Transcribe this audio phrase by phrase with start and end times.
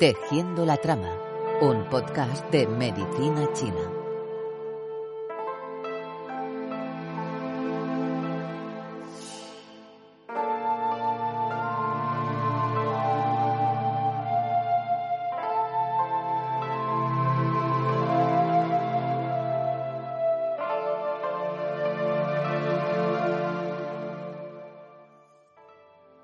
[0.00, 1.14] Tejiendo la Trama,
[1.60, 3.76] un podcast de medicina china.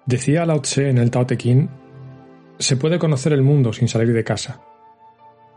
[0.06, 1.75] Decía Lao Tse en el Tao Te Ching
[2.58, 4.60] se puede conocer el mundo sin salir de casa.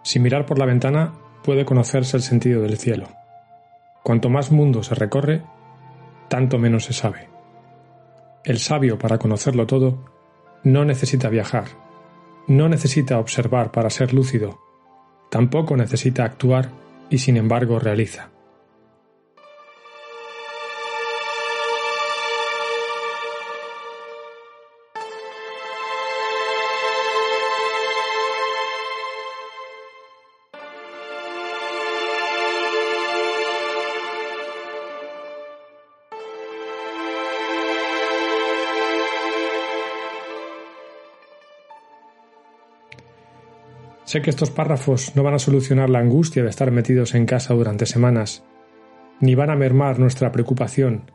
[0.03, 3.07] Sin mirar por la ventana puede conocerse el sentido del cielo.
[4.03, 5.43] Cuanto más mundo se recorre,
[6.27, 7.29] tanto menos se sabe.
[8.43, 10.05] El sabio para conocerlo todo
[10.63, 11.65] no necesita viajar,
[12.47, 14.59] no necesita observar para ser lúcido,
[15.29, 16.69] tampoco necesita actuar
[17.09, 18.29] y sin embargo realiza.
[44.09, 47.53] Sé que estos párrafos no van a solucionar la angustia de estar metidos en casa
[47.53, 48.43] durante semanas,
[49.19, 51.11] ni van a mermar nuestra preocupación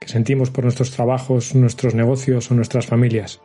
[0.00, 3.42] que sentimos por nuestros trabajos, nuestros negocios o nuestras familias,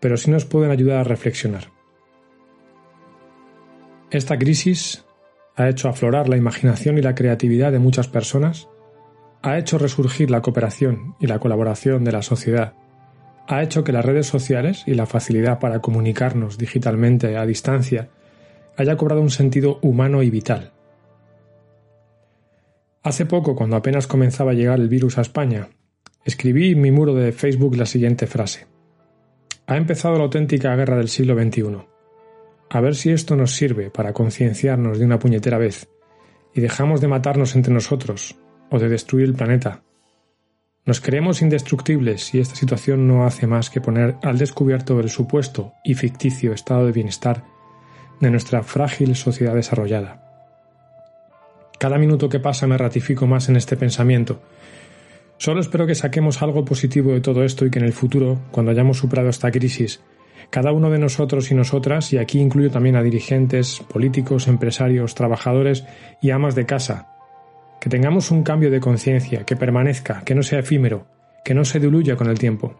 [0.00, 1.70] pero sí nos pueden ayudar a reflexionar.
[4.10, 5.04] Esta crisis
[5.54, 8.68] ha hecho aflorar la imaginación y la creatividad de muchas personas,
[9.40, 12.74] ha hecho resurgir la cooperación y la colaboración de la sociedad,
[13.50, 18.08] ha hecho que las redes sociales y la facilidad para comunicarnos digitalmente a distancia
[18.76, 20.72] haya cobrado un sentido humano y vital.
[23.02, 25.68] Hace poco, cuando apenas comenzaba a llegar el virus a España,
[26.24, 28.68] escribí en mi muro de Facebook la siguiente frase.
[29.66, 31.78] Ha empezado la auténtica guerra del siglo XXI.
[32.70, 35.88] A ver si esto nos sirve para concienciarnos de una puñetera vez
[36.54, 38.38] y dejamos de matarnos entre nosotros
[38.70, 39.82] o de destruir el planeta
[40.90, 45.72] nos creemos indestructibles y esta situación no hace más que poner al descubierto el supuesto
[45.84, 47.44] y ficticio estado de bienestar
[48.18, 50.20] de nuestra frágil sociedad desarrollada.
[51.78, 54.42] Cada minuto que pasa me ratifico más en este pensamiento.
[55.38, 58.72] Solo espero que saquemos algo positivo de todo esto y que en el futuro, cuando
[58.72, 60.00] hayamos superado esta crisis,
[60.50, 65.84] cada uno de nosotros y nosotras, y aquí incluyo también a dirigentes, políticos, empresarios, trabajadores
[66.20, 67.19] y amas de casa,
[67.80, 71.06] que tengamos un cambio de conciencia, que permanezca, que no sea efímero,
[71.44, 72.74] que no se diluya con el tiempo,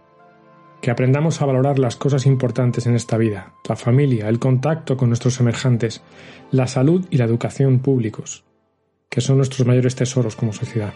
[0.81, 5.09] que aprendamos a valorar las cosas importantes en esta vida, la familia, el contacto con
[5.09, 6.03] nuestros semejantes,
[6.50, 8.44] la salud y la educación públicos,
[9.09, 10.94] que son nuestros mayores tesoros como sociedad.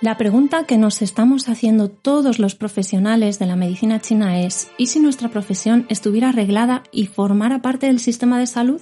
[0.00, 4.86] La pregunta que nos estamos haciendo todos los profesionales de la medicina china es, ¿y
[4.86, 8.80] si nuestra profesión estuviera arreglada y formara parte del sistema de salud?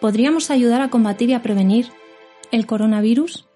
[0.00, 1.88] ¿Podríamos ayudar a combatir y a prevenir
[2.52, 3.48] el coronavirus?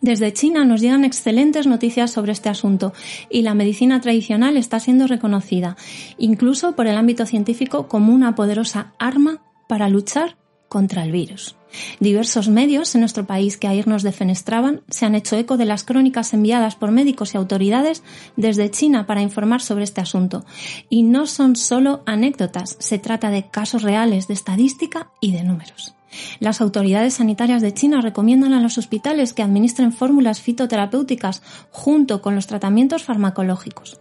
[0.00, 2.92] Desde China nos llegan excelentes noticias sobre este asunto
[3.30, 5.76] y la medicina tradicional está siendo reconocida,
[6.18, 10.36] incluso por el ámbito científico, como una poderosa arma para luchar
[10.68, 11.55] contra el virus.
[12.00, 15.84] Diversos medios en nuestro país que ayer nos defenestraban se han hecho eco de las
[15.84, 18.02] crónicas enviadas por médicos y autoridades
[18.36, 20.44] desde China para informar sobre este asunto.
[20.88, 25.94] Y no son solo anécdotas, se trata de casos reales de estadística y de números.
[26.40, 32.34] Las autoridades sanitarias de China recomiendan a los hospitales que administren fórmulas fitoterapéuticas junto con
[32.34, 34.00] los tratamientos farmacológicos.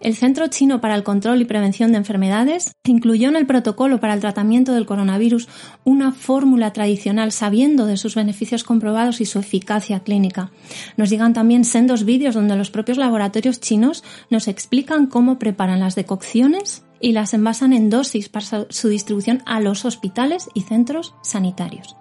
[0.00, 4.14] El Centro Chino para el Control y Prevención de Enfermedades incluyó en el protocolo para
[4.14, 5.48] el tratamiento del coronavirus
[5.84, 10.50] una fórmula tradicional sabiendo de sus beneficios comprobados y su eficacia clínica.
[10.96, 15.94] Nos llegan también sendos vídeos donde los propios laboratorios chinos nos explican cómo preparan las
[15.94, 21.96] decocciones y las envasan en dosis para su distribución a los hospitales y centros sanitarios.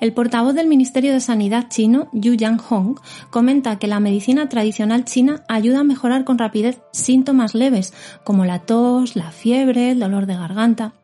[0.00, 2.98] El portavoz del Ministerio de Sanidad chino, Yu Yang-hong,
[3.30, 7.92] comenta que la medicina tradicional china ayuda a mejorar con rapidez síntomas leves,
[8.24, 10.94] como la tos, la fiebre, el dolor de garganta.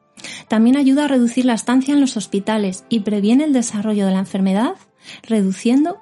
[0.48, 4.18] También ayuda a reducir la estancia en los hospitales y previene el desarrollo de la
[4.18, 4.74] enfermedad,
[5.22, 5.98] reduciendo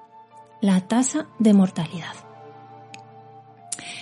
[0.60, 2.14] la tasa de mortalidad.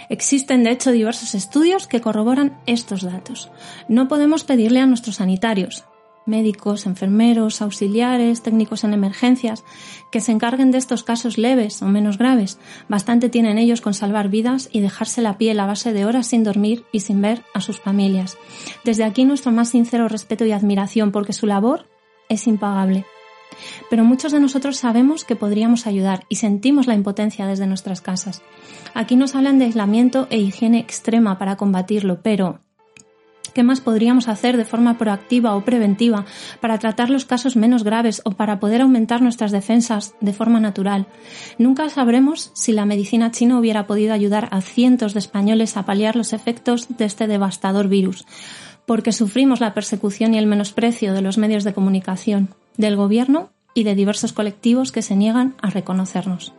[0.09, 3.51] Existen, de hecho, diversos estudios que corroboran estos datos.
[3.89, 5.85] No podemos pedirle a nuestros sanitarios,
[6.27, 9.65] médicos, enfermeros, auxiliares, técnicos en emergencias,
[10.11, 12.59] que se encarguen de estos casos leves o menos graves.
[12.89, 16.45] Bastante tienen ellos con salvar vidas y dejarse la piel a base de horas sin
[16.45, 18.39] dormir y sin ver a sus familias.
[18.85, 21.87] Desde aquí nuestro más sincero respeto y admiración porque su labor
[22.29, 23.05] es impagable.
[23.91, 28.43] Pero muchos de nosotros sabemos que podríamos ayudar y sentimos la impotencia desde nuestras casas.
[28.95, 32.61] Aquí nos hablan de aislamiento e higiene extrema para combatirlo, pero
[33.55, 36.25] ¿Qué más podríamos hacer de forma proactiva o preventiva
[36.61, 41.07] para tratar los casos menos graves o para poder aumentar nuestras defensas de forma natural?
[41.57, 46.17] Nunca sabremos si la medicina china hubiera podido ayudar a cientos de españoles a paliar
[46.17, 48.27] los efectos de este devastador virus,
[48.87, 53.85] porque sufrimos la persecución y el menosprecio de los medios de comunicación, del gobierno y
[53.85, 56.55] de diversos colectivos que se niegan a reconocernos.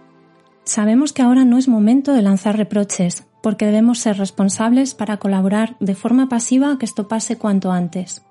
[0.64, 5.76] Sabemos que ahora no es momento de lanzar reproches, porque debemos ser responsables para colaborar
[5.80, 8.24] de forma pasiva a que esto pase cuanto antes.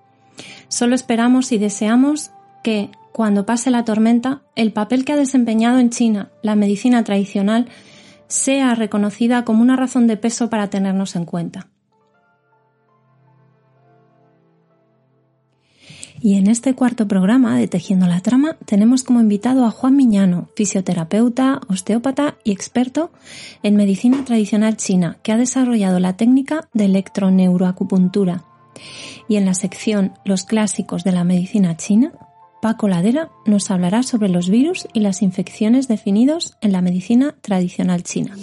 [0.66, 2.32] Solo esperamos y deseamos
[2.64, 7.68] que, cuando pase la tormenta, el papel que ha desempeñado en China la medicina tradicional
[8.26, 11.68] sea reconocida como una razón de peso para tenernos en cuenta.
[16.24, 20.48] Y en este cuarto programa de Tejiendo la Trama tenemos como invitado a Juan Miñano,
[20.56, 23.10] fisioterapeuta, osteópata y experto
[23.62, 28.42] en medicina tradicional china, que ha desarrollado la técnica de electroneuroacupuntura.
[29.28, 32.14] Y en la sección Los clásicos de la medicina china,
[32.62, 38.02] Paco Ladera nos hablará sobre los virus y las infecciones definidos en la medicina tradicional
[38.02, 38.34] china.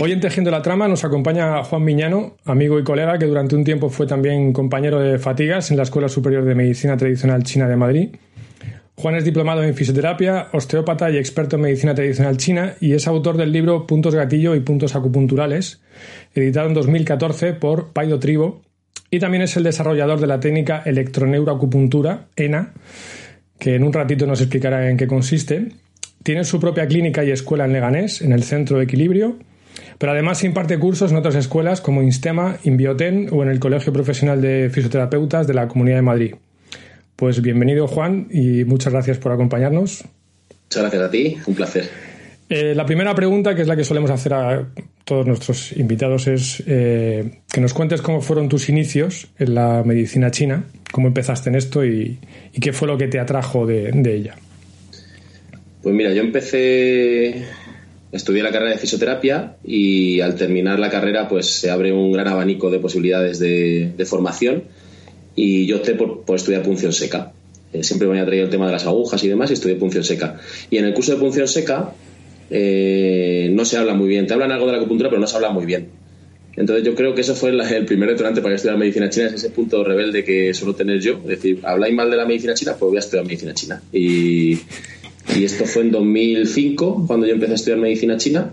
[0.00, 3.64] Hoy en Tejiendo la Trama nos acompaña Juan Miñano, amigo y colega que durante un
[3.64, 7.76] tiempo fue también compañero de fatigas en la Escuela Superior de Medicina Tradicional China de
[7.76, 8.08] Madrid.
[8.94, 13.36] Juan es diplomado en fisioterapia, osteópata y experto en medicina tradicional china y es autor
[13.36, 15.80] del libro Puntos Gatillo y Puntos Acupunturales,
[16.32, 18.62] editado en 2014 por Paido Tribo,
[19.10, 22.72] y también es el desarrollador de la técnica electroneuroacupuntura, ENA,
[23.58, 25.68] que en un ratito nos explicará en qué consiste.
[26.22, 29.38] Tiene su propia clínica y escuela en Leganés, en el Centro de Equilibrio,
[29.98, 34.40] pero además imparte cursos en otras escuelas como Instema, Inbioten o en el Colegio Profesional
[34.40, 36.34] de Fisioterapeutas de la Comunidad de Madrid.
[37.16, 40.04] Pues bienvenido Juan y muchas gracias por acompañarnos.
[40.66, 41.88] Muchas gracias a ti, un placer.
[42.48, 44.68] Eh, la primera pregunta, que es la que solemos hacer a
[45.04, 50.30] todos nuestros invitados, es eh, que nos cuentes cómo fueron tus inicios en la medicina
[50.30, 52.18] china, cómo empezaste en esto y,
[52.58, 54.36] qué fue lo que te atrajo de, de ella.
[55.82, 57.44] Pues mira, yo empecé
[58.12, 62.28] estudié la carrera de fisioterapia y al terminar la carrera pues se abre un gran
[62.28, 64.64] abanico de posibilidades de, formación
[65.34, 67.32] y yo opté por, estudiar punción seca.
[67.72, 70.02] Eh, siempre me había traído el tema de las agujas y demás y estudié punción
[70.04, 70.40] seca.
[70.70, 71.92] Y en el curso de punción seca
[72.50, 74.26] eh, no se habla muy bien.
[74.26, 75.88] Te hablan algo de la acupuntura pero no se habla muy bien.
[76.58, 79.50] Entonces yo creo que eso fue el, primer detonante para estudiar medicina china, es ese
[79.50, 81.20] punto rebelde que suelo tener yo.
[81.22, 83.80] Es decir, habláis mal de la medicina china, pues voy a estudiar medicina china.
[83.92, 84.58] Y,
[85.38, 88.52] y esto fue en 2005, cuando yo empecé a estudiar medicina china.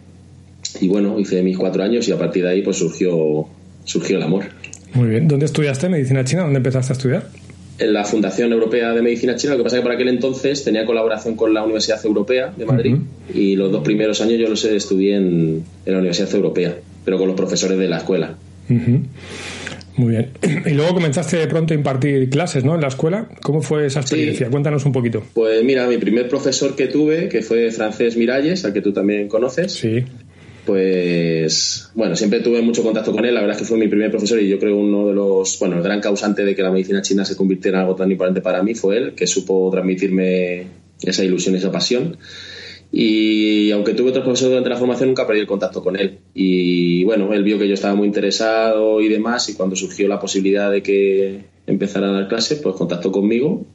[0.79, 3.47] Y bueno, hice mis cuatro años y a partir de ahí pues surgió,
[3.83, 4.45] surgió el amor.
[4.93, 5.27] Muy bien.
[5.27, 6.43] ¿Dónde estudiaste medicina china?
[6.43, 7.27] ¿Dónde empezaste a estudiar?
[7.79, 9.53] En la Fundación Europea de Medicina China.
[9.53, 12.65] Lo que pasa es que por aquel entonces tenía colaboración con la Universidad Europea de
[12.65, 12.97] Madrid
[13.33, 17.35] y los dos primeros años yo los estudié en, la Universidad Europea, pero con los
[17.35, 18.35] profesores de la escuela.
[19.97, 20.31] Muy bien.
[20.65, 22.75] Y luego comenzaste de pronto a impartir clases, ¿no?
[22.75, 23.29] En la escuela.
[23.41, 24.49] ¿Cómo fue esa experiencia?
[24.49, 25.23] Cuéntanos un poquito.
[25.33, 29.27] Pues mira, mi primer profesor que tuve, que fue Francés Miralles, al que tú también
[29.27, 29.71] conoces.
[29.71, 30.03] Sí.
[30.65, 33.33] Pues bueno, siempre tuve mucho contacto con él.
[33.33, 35.77] La verdad es que fue mi primer profesor y yo creo uno de los, bueno,
[35.77, 38.63] el gran causante de que la medicina china se convirtiera en algo tan importante para
[38.63, 40.65] mí fue él, que supo transmitirme
[41.01, 42.17] esa ilusión, esa pasión.
[42.97, 46.19] Y aunque tuve otros profesores durante la formación, nunca perdí el contacto con él.
[46.33, 50.17] Y bueno, él vio que yo estaba muy interesado y demás, y cuando surgió la
[50.17, 53.65] posibilidad de que empezara a dar clases, pues contactó conmigo.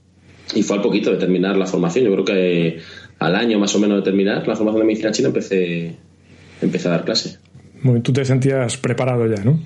[0.55, 2.07] Y fue al poquito de terminar la formación.
[2.07, 2.79] Yo creo que
[3.19, 5.97] al año más o menos de terminar la formación de medicina china empecé,
[6.63, 7.39] empecé a dar clases.
[7.83, 9.61] Muy, tú te sentías preparado ya, ¿no?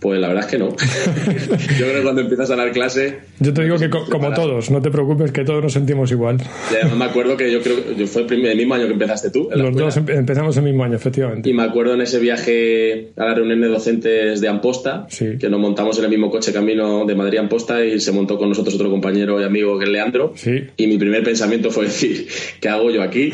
[0.00, 0.70] Pues la verdad es que no.
[1.78, 3.18] yo creo que cuando empiezas a dar clase.
[3.38, 6.38] Yo te digo que como todos, no te preocupes, que todos nos sentimos igual.
[6.72, 9.50] Ya, me acuerdo que yo creo que fue el, mismo año que empezaste tú.
[9.54, 11.50] Los dos empezamos el mismo año, efectivamente.
[11.50, 15.06] Y me acuerdo en ese viaje a la reunión de docentes de Amposta,
[15.38, 18.38] que nos montamos en el mismo coche camino de Madrid a Amposta y se montó
[18.38, 20.32] con nosotros otro compañero y amigo que es Leandro.
[20.34, 20.64] Sí.
[20.78, 22.26] Y mi primer pensamiento fue decir,
[22.58, 23.32] ¿qué hago yo aquí?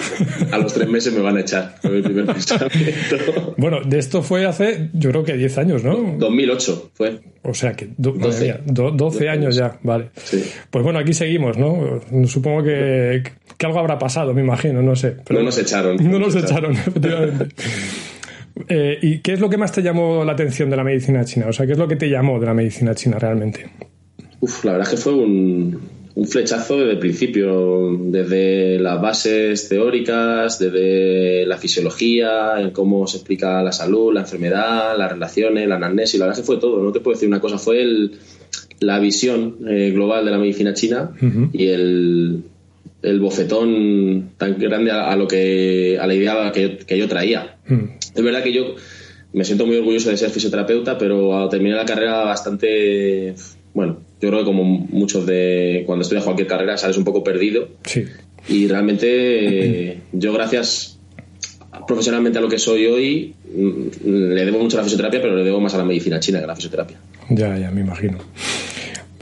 [0.50, 1.76] A los tres meses me van a echar.
[1.80, 3.54] Fue mi primer pensamiento.
[3.56, 6.16] Bueno, de esto fue hace, yo creo que 10 años, ¿no?
[6.18, 6.55] 2008
[6.94, 7.20] fue.
[7.42, 10.10] O sea que 12, años ya, vale.
[10.70, 12.00] Pues bueno, aquí seguimos, ¿no?
[12.26, 13.22] Supongo que,
[13.64, 15.16] algo habrá pasado, me imagino, no sé.
[15.24, 15.96] Pero no nos echaron.
[16.10, 17.48] No nos echaron, efectivamente.
[18.68, 21.46] Eh, ¿Y qué es lo que más te llamó la atención de la medicina china?
[21.48, 23.68] O sea, ¿qué es lo que te llamó de la medicina china realmente?
[24.40, 25.78] Uf, la verdad es que fue un,
[26.16, 33.18] un flechazo desde el principio, desde las bases teóricas, desde la fisiología, en cómo se
[33.18, 36.90] explica la salud, la enfermedad, las relaciones, la anamnesis, la verdad que fue todo, no
[36.90, 38.12] te puedo decir una cosa, fue el,
[38.80, 41.10] la visión eh, global de la medicina china
[41.52, 42.44] y el,
[43.02, 47.58] el, bofetón tan grande a, lo que a la idea que, que yo traía.
[47.68, 48.74] Es verdad que yo
[49.34, 53.34] me siento muy orgulloso de ser fisioterapeuta, pero al terminar la carrera bastante
[53.74, 57.68] bueno, yo creo que como muchos de cuando estudias cualquier carrera sales un poco perdido.
[57.84, 58.04] Sí.
[58.48, 60.98] Y realmente yo gracias
[61.86, 65.44] profesionalmente a lo que soy hoy mm, le debo mucho a la fisioterapia, pero le
[65.44, 66.98] debo más a la medicina china que a la fisioterapia.
[67.30, 68.18] Ya, ya, me imagino.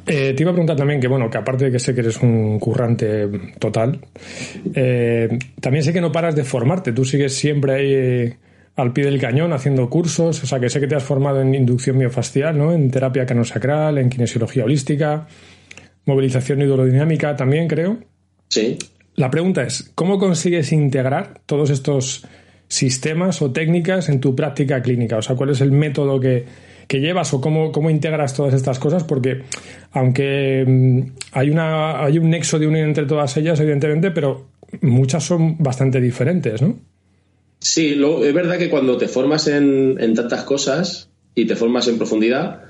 [0.07, 2.21] Eh, te iba a preguntar también que, bueno, que aparte de que sé que eres
[2.21, 3.27] un currante
[3.59, 4.01] total,
[4.75, 6.93] eh, también sé que no paras de formarte.
[6.93, 8.35] Tú sigues siempre ahí
[8.77, 11.55] al pie del cañón haciendo cursos, o sea que sé que te has formado en
[11.55, 12.73] inducción miofascial, ¿no?
[12.73, 15.29] En terapia canosacral, en kinesiología holística,
[16.07, 17.99] movilización hidrodinámica también, creo.
[18.49, 18.79] Sí.
[19.15, 22.27] La pregunta es, ¿cómo consigues integrar todos estos
[22.67, 25.19] sistemas o técnicas en tu práctica clínica?
[25.19, 26.45] O sea, ¿cuál es el método que,
[26.89, 29.05] que llevas o cómo, cómo, integras todas estas cosas?
[29.05, 29.43] Porque
[29.93, 31.01] aunque mm,
[31.31, 34.49] hay, una, hay un nexo de unión entre todas ellas, evidentemente, pero
[34.81, 36.77] muchas son bastante diferentes, ¿no?
[37.65, 42.61] Sí, es verdad que cuando te formas en, tantas cosas y te formas en profundidad,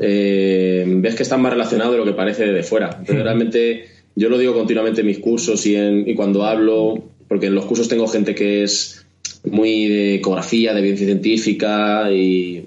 [0.00, 3.02] eh, ves que están más relacionados de lo que parece de fuera.
[3.06, 3.84] Pero realmente
[4.16, 7.66] yo lo digo continuamente en mis cursos y, en, y cuando hablo, porque en los
[7.66, 9.04] cursos tengo gente que es
[9.44, 12.64] muy de ecografía, de evidencia científica y,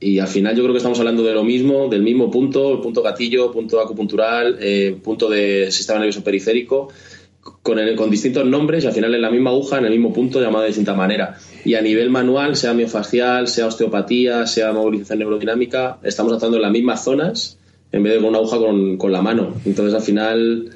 [0.00, 2.80] y al final yo creo que estamos hablando de lo mismo, del mismo punto, el
[2.80, 6.90] punto gatillo, punto acupuntural, eh, punto de sistema nervioso periférico
[7.64, 10.38] con, con distintos nombres y al final en la misma aguja, en el mismo punto,
[10.40, 11.36] llamado de distinta manera.
[11.64, 16.72] Y a nivel manual, sea miofascial, sea osteopatía, sea movilización neurodinámica, estamos tratando en las
[16.72, 17.58] mismas zonas
[17.90, 19.54] en vez de con una aguja con, con la mano.
[19.64, 20.70] Entonces al final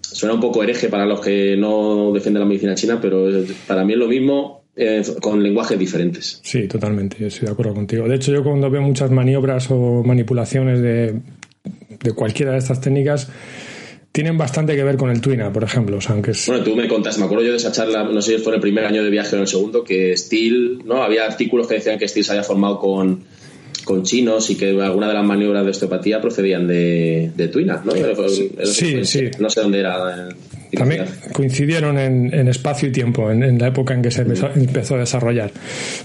[0.00, 3.28] suena un poco hereje para los que no defienden la medicina china, pero
[3.68, 6.40] para mí es lo mismo eh, con lenguajes diferentes.
[6.42, 8.08] Sí, totalmente, estoy de acuerdo contigo.
[8.08, 11.20] De hecho, yo cuando veo muchas maniobras o manipulaciones de,
[12.02, 13.30] de cualquiera de estas técnicas,
[14.12, 15.98] tienen bastante que ver con el Twina, por ejemplo.
[16.08, 18.52] aunque Bueno, tú me contaste, me acuerdo yo de esa charla, no sé si fue
[18.52, 21.02] en el primer año de viaje o en el segundo, que Steel, ¿no?
[21.02, 23.24] Había artículos que decían que Steel se había formado con,
[23.84, 27.92] con chinos y que alguna de las maniobras de osteopatía procedían de, de Twina, ¿no?
[28.66, 29.30] Sí, sí.
[29.38, 30.28] No sé dónde era.
[30.76, 35.50] También coincidieron en, espacio y tiempo, en, la época en que se empezó, a desarrollar.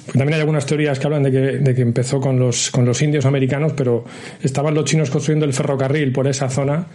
[0.08, 3.02] También hay algunas teorías que hablan de que, de que, empezó con los, con los
[3.02, 4.04] indios americanos, pero
[4.42, 6.88] estaban los chinos construyendo el ferrocarril por esa zona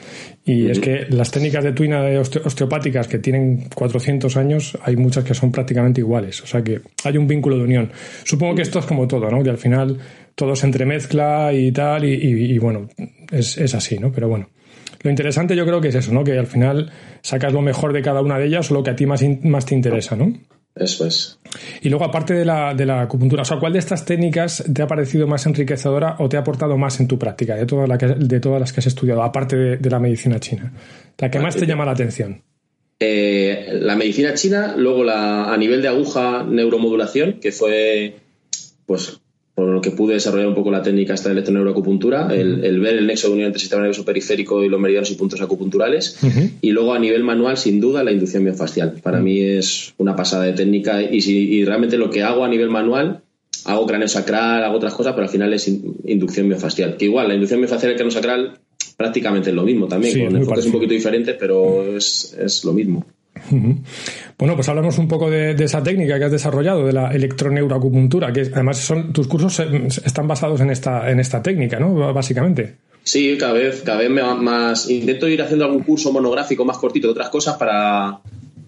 [0.45, 5.33] y es que las técnicas de tuina osteopáticas que tienen 400 años, hay muchas que
[5.33, 6.43] son prácticamente iguales.
[6.43, 7.91] O sea que hay un vínculo de unión.
[8.25, 9.43] Supongo que esto es como todo, ¿no?
[9.43, 9.99] Que al final
[10.35, 12.89] todo se entremezcla y tal, y, y, bueno,
[13.31, 14.13] es, es así, ¿no?
[14.13, 14.49] Pero bueno.
[15.03, 16.25] Lo interesante yo creo que es eso, ¿no?
[16.25, 16.93] Que al final
[17.23, 19.67] sacas lo mejor de cada una de ellas o lo que a ti más, más
[19.67, 20.33] te interesa, ¿no?
[20.75, 21.39] Eso es.
[21.83, 24.83] Y luego, aparte de la, de la acupuntura, o sea, ¿cuál de estas técnicas te
[24.83, 28.41] ha parecido más enriquecedora o te ha aportado más en tu práctica, de, todas de
[28.41, 30.73] todas las que has estudiado, aparte de, la medicina china?
[31.19, 32.43] La que más te llama la atención.
[32.99, 38.17] Eh, la medicina china, luego la, a nivel de aguja neuromodulación, que fue
[38.87, 39.21] pues
[39.55, 42.97] por lo que pude desarrollar un poco la técnica esta de electroneuroacupuntura, el, el, ver
[42.97, 46.19] el nexo de unión entre el sistema nervioso periférico y los meridianos y puntos acupunturales.
[46.63, 48.95] Y luego a nivel manual, sin duda, la inducción miofascial.
[49.03, 52.49] Para mí es una pasada de técnica y, si, y realmente lo que hago a
[52.49, 53.21] nivel manual,
[53.67, 56.97] hago cráneo sacral, hago otras cosas, pero al final es inducción miofascial.
[56.97, 58.59] Que igual, la inducción miofascial y el cráneo sacral
[58.97, 63.05] prácticamente es lo mismo también, con enfoques un poquito diferentes, pero es, es lo mismo.
[63.51, 68.41] Bueno, pues hablamos un poco de, esa técnica que has desarrollado, de la electroneuroacupuntura, que
[68.41, 69.61] además son tus cursos
[70.05, 72.13] están basados en esta, en esta técnica, ¿no?
[72.13, 72.77] Básicamente.
[73.05, 74.89] Sí, cada vez, cada vez más.
[74.89, 78.21] Intento ir haciendo algún curso monográfico más cortito de otras cosas para,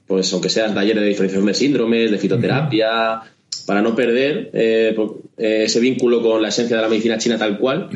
[0.06, 3.22] pues, aunque sean talleres de diferenciación de síndromes, de fitoterapia,
[3.66, 4.96] para no perder eh,
[5.36, 7.90] ese vínculo con la esencia de la medicina china tal cual.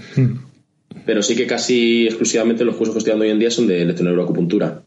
[1.04, 3.82] Pero sí que casi exclusivamente los cursos que estoy dando hoy en día son de
[3.82, 4.82] electroneuroacupuntura.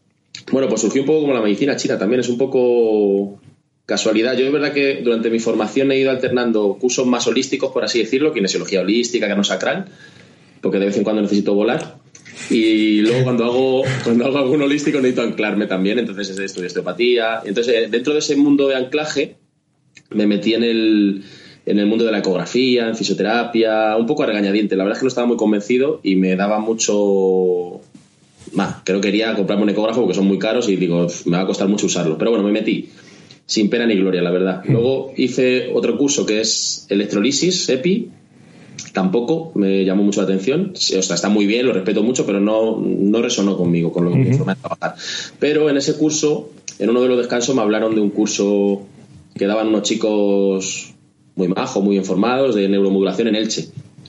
[0.50, 3.40] Bueno, pues surgió un poco como la medicina china, también es un poco
[3.86, 4.36] casualidad.
[4.36, 7.98] Yo es verdad que durante mi formación he ido alternando cursos más holísticos, por así
[8.00, 9.86] decirlo, kinesiología holística, sacral,
[10.60, 11.96] porque de vez en cuando necesito volar.
[12.50, 17.42] Y luego cuando hago, cuando hago algún holístico necesito anclarme también, entonces es estudio osteopatía.
[17.44, 19.36] Entonces, eh, dentro de ese mundo de anclaje,
[20.10, 21.24] me metí en el,
[21.66, 24.76] en el mundo de la ecografía, en fisioterapia, un poco a regañadiente.
[24.76, 27.80] La verdad es que no estaba muy convencido y me daba mucho...
[28.84, 31.46] Creo que quería comprarme un ecógrafo porque son muy caros y digo, me va a
[31.46, 32.18] costar mucho usarlo.
[32.18, 32.88] Pero bueno, me metí
[33.46, 34.62] sin pena ni gloria, la verdad.
[34.64, 34.72] Mm.
[34.72, 38.10] Luego hice otro curso que es electrolisis, EPI.
[38.92, 40.72] Tampoco me llamó mucho la atención.
[40.74, 44.12] O sea, está muy bien, lo respeto mucho, pero no, no resonó conmigo, con lo
[44.12, 44.94] que me forma de trabajar.
[45.38, 48.82] Pero en ese curso, en uno de los descansos, me hablaron de un curso
[49.34, 50.94] que daban unos chicos
[51.34, 53.68] muy majos, muy informados de neuromodulación en Elche,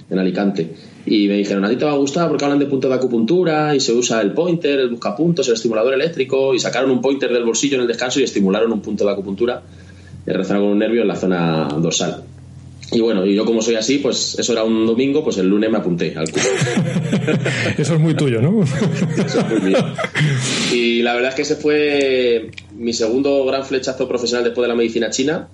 [0.10, 0.74] en Alicante.
[1.05, 3.75] Y me dijeron, a ti te va a gustar porque hablan de puntos de acupuntura
[3.75, 7.43] y se usa el pointer, el buscapuntos, el estimulador eléctrico y sacaron un pointer del
[7.43, 9.62] bolsillo en el descanso y estimularon un punto de acupuntura
[10.25, 12.24] relacionado con un nervio en la zona dorsal.
[12.93, 15.69] Y bueno, y yo como soy así, pues eso era un domingo, pues el lunes
[15.72, 16.50] me apunté al curso.
[17.77, 18.63] eso es muy tuyo, ¿no?
[18.63, 19.79] eso es muy mío.
[20.72, 24.75] Y la verdad es que ese fue mi segundo gran flechazo profesional después de la
[24.75, 25.48] medicina china.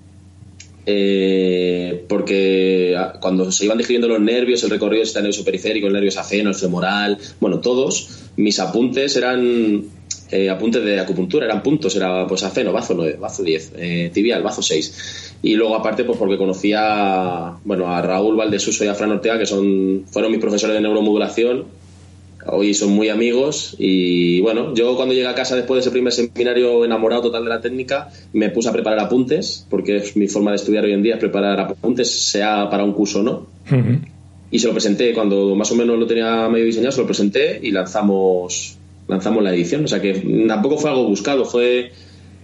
[0.91, 6.09] Eh, porque cuando se iban describiendo los nervios, el recorrido del nervio periférico, el nervio
[6.09, 9.83] saceno, el femoral, bueno, todos, mis apuntes eran
[10.31, 14.41] eh, apuntes de acupuntura, eran puntos, era pues aceno, bazo 9, bazo 10, eh, tibial,
[14.41, 15.35] bazo 6.
[15.43, 19.45] Y luego aparte, pues porque conocía bueno, a Raúl Valdesuso y a Fran Ortega, que
[19.45, 21.65] son, fueron mis profesores de neuromodulación,
[22.45, 26.13] hoy son muy amigos y bueno, yo cuando llegué a casa después de ese primer
[26.13, 30.51] seminario enamorado total de la técnica, me puse a preparar apuntes, porque es mi forma
[30.51, 33.47] de estudiar hoy en día, es preparar apuntes, sea para un curso o no.
[34.51, 37.59] Y se lo presenté, cuando más o menos lo tenía medio diseñado, se lo presenté
[37.61, 38.77] y lanzamos,
[39.07, 39.85] lanzamos la edición.
[39.85, 40.13] O sea que
[40.47, 41.91] tampoco fue algo buscado, fue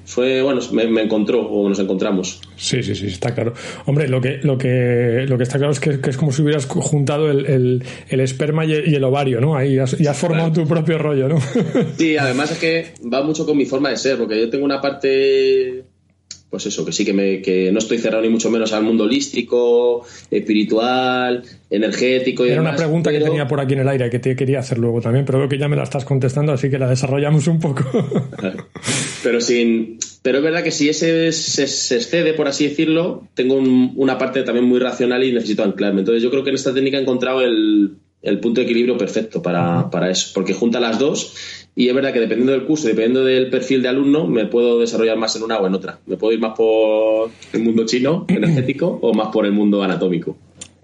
[0.05, 2.41] fue bueno me, encontró o nos encontramos.
[2.55, 3.53] Sí sí sí está claro.
[3.85, 6.65] Hombre lo que lo que lo que está claro es que, es como si hubieras
[6.65, 10.97] juntado el, el, esperma y el, ovario no ahí has, y has formado tu propio
[10.97, 11.37] rollo no
[11.97, 14.81] sí además es que va mucho con mi forma de ser porque yo tengo una
[14.81, 15.85] parte
[16.49, 19.03] pues eso, que sí que, me, que no estoy cerrado ni mucho menos al mundo
[19.03, 22.45] holístico, espiritual, energético.
[22.45, 24.77] Y Era una pregunta que tenía por aquí en el aire que te quería hacer
[24.77, 27.59] luego también, pero veo que ya me la estás contestando, así que la desarrollamos un
[27.59, 27.83] poco.
[29.23, 34.17] pero sin, pero es verdad que si ese se, excede, por así decirlo, tengo una
[34.17, 35.99] parte también muy racional y necesito anclarme.
[35.99, 39.41] Entonces yo creo que en esta técnica he encontrado el, el punto de equilibrio perfecto
[39.41, 41.35] para, para eso, porque junta las dos
[41.75, 45.17] y es verdad que dependiendo del curso, dependiendo del perfil de alumno, me puedo desarrollar
[45.17, 45.99] más en una o en otra.
[46.05, 50.37] Me puedo ir más por el mundo chino, energético, o más por el mundo anatómico.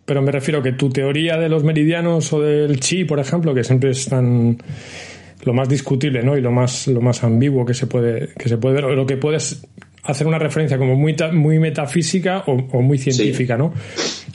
[0.03, 3.63] Pero me refiero que tu teoría de los meridianos o del chi, por ejemplo, que
[3.63, 4.57] siempre es tan
[5.45, 6.37] lo más discutible, ¿no?
[6.37, 9.05] Y lo más lo más ambiguo que se puede que se puede ver, o lo
[9.05, 9.65] que puedes
[10.03, 13.73] hacer una referencia como muy muy metafísica o, muy científica, ¿no?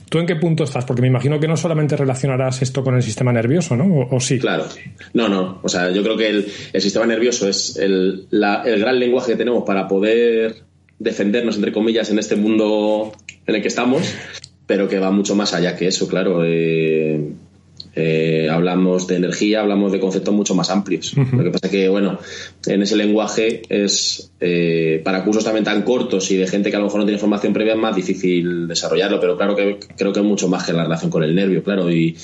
[0.08, 0.84] ¿Tú en qué punto estás?
[0.84, 4.08] Porque me imagino que no solamente relacionarás esto con el sistema nervioso, ¿no?
[4.10, 4.38] ¿O, sí?
[4.38, 4.66] Claro.
[5.14, 5.58] No, no.
[5.62, 6.46] O sea, yo creo que el,
[6.80, 10.62] sistema nervioso es el, el, gran lenguaje que tenemos para poder
[10.98, 13.12] defendernos, entre comillas, en este mundo
[13.46, 14.14] en el que estamos,
[14.66, 16.42] pero que va mucho más allá que eso, claro.
[16.44, 17.32] Eh,
[17.98, 21.14] eh, hablamos de energía, hablamos de conceptos mucho más amplios.
[21.16, 22.18] Lo que pasa es que, bueno,
[22.66, 26.78] en ese lenguaje es, eh, para cursos también tan cortos y de gente que a
[26.78, 30.20] lo mejor no tiene formación previa, es más difícil desarrollarlo, pero claro que creo que
[30.20, 32.14] es mucho más que la relación con el nervio, claro, y,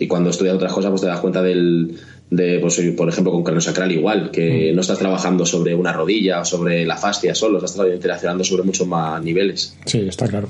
[0.00, 1.96] y cuando estudias otras cosas, pues te das cuenta del,
[2.30, 4.74] de, pues, por ejemplo, con cráneo igual, que mm.
[4.74, 8.86] no estás trabajando sobre una rodilla o sobre la fascia solo, estás interaccionando sobre muchos
[8.86, 9.76] más niveles.
[9.84, 10.48] Sí, está claro.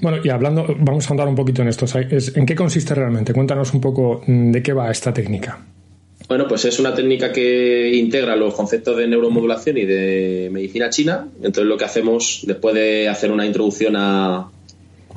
[0.00, 1.86] Bueno, y hablando, vamos a andar un poquito en esto.
[1.98, 3.32] ¿En qué consiste realmente?
[3.32, 5.58] Cuéntanos un poco mm, de qué va esta técnica.
[6.28, 11.26] Bueno, pues es una técnica que integra los conceptos de neuromodulación y de medicina china.
[11.38, 14.48] Entonces lo que hacemos, después de hacer una introducción a,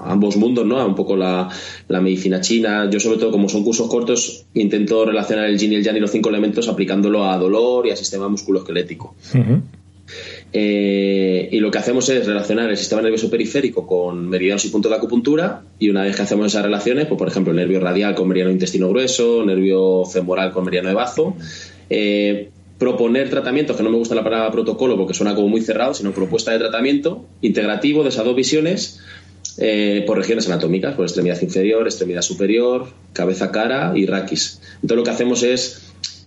[0.05, 0.85] ambos mundos, ¿no?
[0.85, 1.49] Un poco la,
[1.89, 2.89] medicina china.
[2.89, 5.99] Yo, sobre todo, como son cursos cortos, intento relacionar el yin y el yang y
[5.99, 9.15] los cinco elementos aplicándolo a dolor y a sistema musculoesquelético.
[10.55, 14.91] Eh, y lo que hacemos es relacionar el sistema nervioso periférico con meridianos y puntos
[14.91, 15.63] de acupuntura.
[15.79, 18.51] Y una vez que hacemos esas relaciones, pues, por ejemplo, el nervio radial con meridiano
[18.51, 21.35] intestino grueso, nervio femoral con meridiano de bazo.
[21.89, 25.93] Eh, proponer tratamientos, que no me gusta la palabra protocolo porque suena como muy cerrado,
[25.93, 28.99] sino propuesta de tratamiento integrativo de esas dos visiones
[29.57, 34.59] eh, por regiones anatómicas, por extremidad inferior, extremidad superior, cabeza, cara y raquis.
[34.75, 35.81] Entonces lo que hacemos es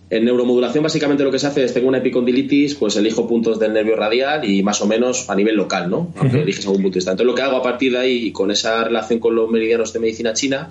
[0.09, 3.73] En neuromodulación básicamente lo que se hace es tengo una epicondilitis, pues elijo puntos del
[3.73, 6.13] nervio radial y más o menos a nivel local, ¿no?
[6.15, 6.97] Aunque eliges algún punto.
[6.99, 9.91] Entonces lo que hago a partir de ahí y con esa relación con los meridianos
[9.91, 10.69] de medicina china,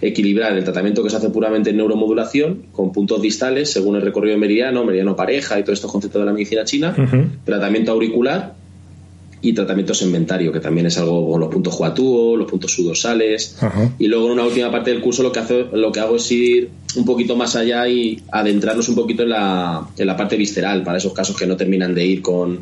[0.00, 4.36] equilibrar el tratamiento que se hace puramente en neuromodulación con puntos distales según el recorrido
[4.38, 6.96] meridiano, meridiano pareja y todos estos conceptos de la medicina china,
[7.44, 8.54] tratamiento auricular
[9.44, 13.56] y tratamiento segmentario, que también es algo con los puntos Huatuo, los puntos sudosales.
[13.98, 16.32] Y luego en una última parte del curso lo que, hace, lo que hago es
[16.32, 20.82] ir un poquito más allá y adentrarnos un poquito en la, en la parte visceral,
[20.82, 22.60] para esos casos que no terminan de ir con,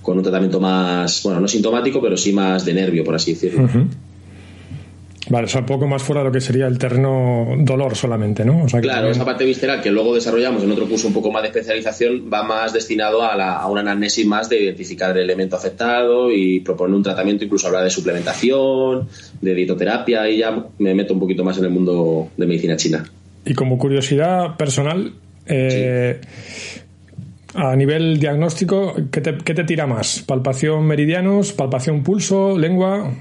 [0.00, 3.68] con un tratamiento más, bueno, no sintomático, pero sí más de nervio, por así decirlo.
[5.28, 8.44] Vale, o sea, un poco más fuera de lo que sería el terreno dolor solamente,
[8.44, 8.66] ¿no?
[8.66, 12.30] claro, esa parte visceral que luego desarrollamos en otro curso un poco más de especialización
[12.32, 16.60] va más destinado a, la, a una anamnesis más de identificar el elemento afectado y
[16.60, 19.08] proponer un tratamiento, incluso hablar de suplementación,
[19.40, 23.04] de dietoterapia y ya me meto un poquito más en el mundo de medicina china.
[23.46, 25.12] Y como curiosidad personal,
[25.46, 26.20] eh,
[27.54, 30.22] a nivel diagnóstico, ¿qué te, ¿qué te tira más?
[30.26, 33.12] ¿Palpación meridianos, palpación pulso, lengua?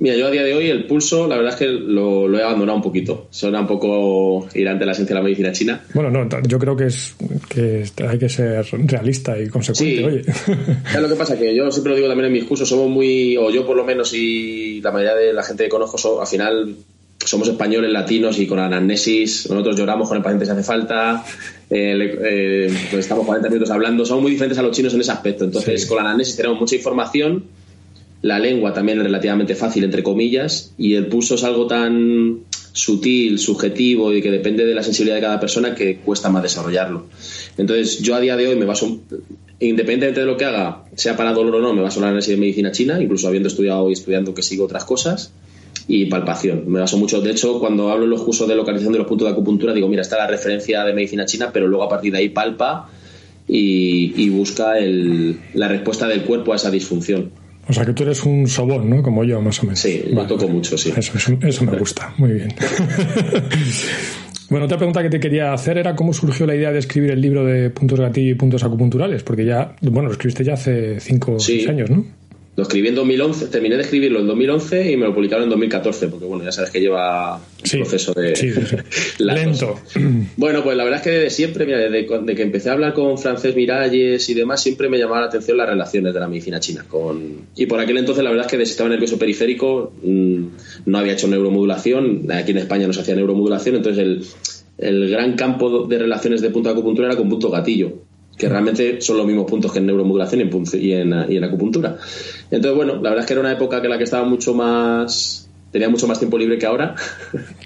[0.00, 2.76] Mira, yo a día de hoy el pulso, la verdad es que lo, he abandonado
[2.76, 3.26] un poquito.
[3.30, 5.84] Suena un poco ir ante la esencia de la medicina china.
[5.92, 7.16] Bueno, no, yo creo que es
[7.48, 10.20] que hay que ser realista y consecuente, oye.
[10.94, 11.38] Es lo que pasa?
[11.38, 13.84] Que yo siempre lo digo también en mis cursos, somos muy, o yo por lo
[13.84, 16.76] menos y la mayoría de la gente que conozco, al final
[17.24, 21.24] somos españoles, latinos y con anamnesis, nosotros lloramos con el paciente si hace falta,
[21.68, 25.10] eh, eh, pues estamos 40 minutos hablando, somos muy diferentes a los chinos en ese
[25.10, 25.44] aspecto.
[25.44, 27.44] Entonces, con la anamnesis tenemos mucha información
[28.22, 32.40] la lengua también es relativamente fácil, entre comillas, y el pulso es algo tan
[32.72, 37.06] sutil, subjetivo y que depende de la sensibilidad de cada persona que cuesta más desarrollarlo.
[37.56, 39.00] Entonces, yo a día de hoy me baso,
[39.60, 42.30] independientemente de lo que haga, sea para dolor o no, me baso en la análisis
[42.30, 45.32] de medicina china, incluso habiendo estudiado y estudiando que sigo otras cosas,
[45.86, 46.64] y palpación.
[46.66, 49.26] Me baso mucho, de hecho, cuando hablo en los cursos de localización de los puntos
[49.26, 52.18] de acupuntura, digo, mira, está la referencia de medicina china, pero luego a partir de
[52.18, 52.90] ahí palpa
[53.48, 54.74] y, busca
[55.54, 57.30] la respuesta del cuerpo a esa disfunción.
[57.68, 59.02] O sea que tú eres un sobón, ¿no?
[59.02, 59.78] Como yo, más o menos.
[59.78, 60.92] Sí, lo toco mucho, sí.
[60.96, 62.54] Eso, eso, me gusta, muy bien.
[64.48, 67.20] bueno, otra pregunta que te quería hacer era cómo surgió la idea de escribir el
[67.20, 71.34] libro de puntos gatillo y puntos acupunturales, porque ya, bueno, lo escribiste ya hace cinco
[71.34, 72.04] o seis años, ¿no?
[72.58, 76.08] Lo escribí en 2011, terminé de escribirlo en 2011 y me lo publicaron en 2014,
[76.08, 78.34] porque bueno, ya sabes que lleva un proceso de...
[79.18, 79.78] Lento.
[80.36, 83.16] Bueno, pues la verdad es que desde siempre, mira, desde que empecé a hablar con
[83.16, 86.84] Francés Miralles y demás, siempre me llamaba la atención las relaciones de la medicina china.
[86.88, 87.46] Con...
[87.54, 90.44] Y por aquel entonces la verdad es que de sistema nervioso periférico mm,
[90.86, 94.26] no había hecho neuromodulación, aquí en España no se hacía neuromodulación, entonces el,
[94.78, 99.00] el gran campo de relaciones de punto de acupuntura era con punto gatillo que realmente
[99.00, 101.98] son los mismos puntos que en neuromodulación y en, y en, acupuntura.
[102.50, 105.48] Entonces, bueno, la verdad es que era una época que la que estaba mucho más
[105.70, 106.94] tenía mucho más tiempo libre que ahora.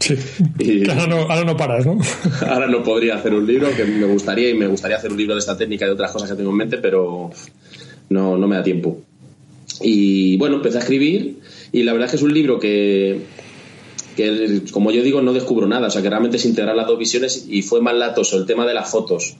[0.00, 0.16] Sí.
[0.58, 1.98] y ahora, no, ahora no paras, ¿no?
[2.48, 5.34] ahora no podría hacer un libro, que me gustaría, y me gustaría hacer un libro
[5.34, 7.30] de esta técnica y de otras cosas que tengo en mente, pero
[8.08, 9.00] no, no me da tiempo.
[9.80, 11.38] Y bueno, empecé a escribir,
[11.72, 13.20] y la verdad es que es un libro que,
[14.16, 16.98] que como yo digo, no descubro nada, o sea que realmente es integrar las dos
[16.98, 19.36] visiones y fue más latoso el tema de las fotos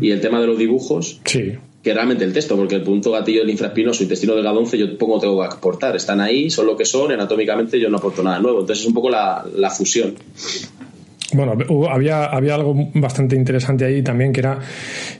[0.00, 1.20] y el tema de los dibujos
[1.86, 4.98] que realmente el texto, porque el punto gatillo del infraespinoso y intestino delgado 11 yo
[4.98, 8.40] pongo tengo que aportar, están ahí, son lo que son, anatómicamente yo no aporto nada
[8.40, 10.16] nuevo, entonces es un poco la, fusión.
[11.32, 11.56] Bueno,
[11.88, 14.58] había, había algo bastante interesante ahí también, que era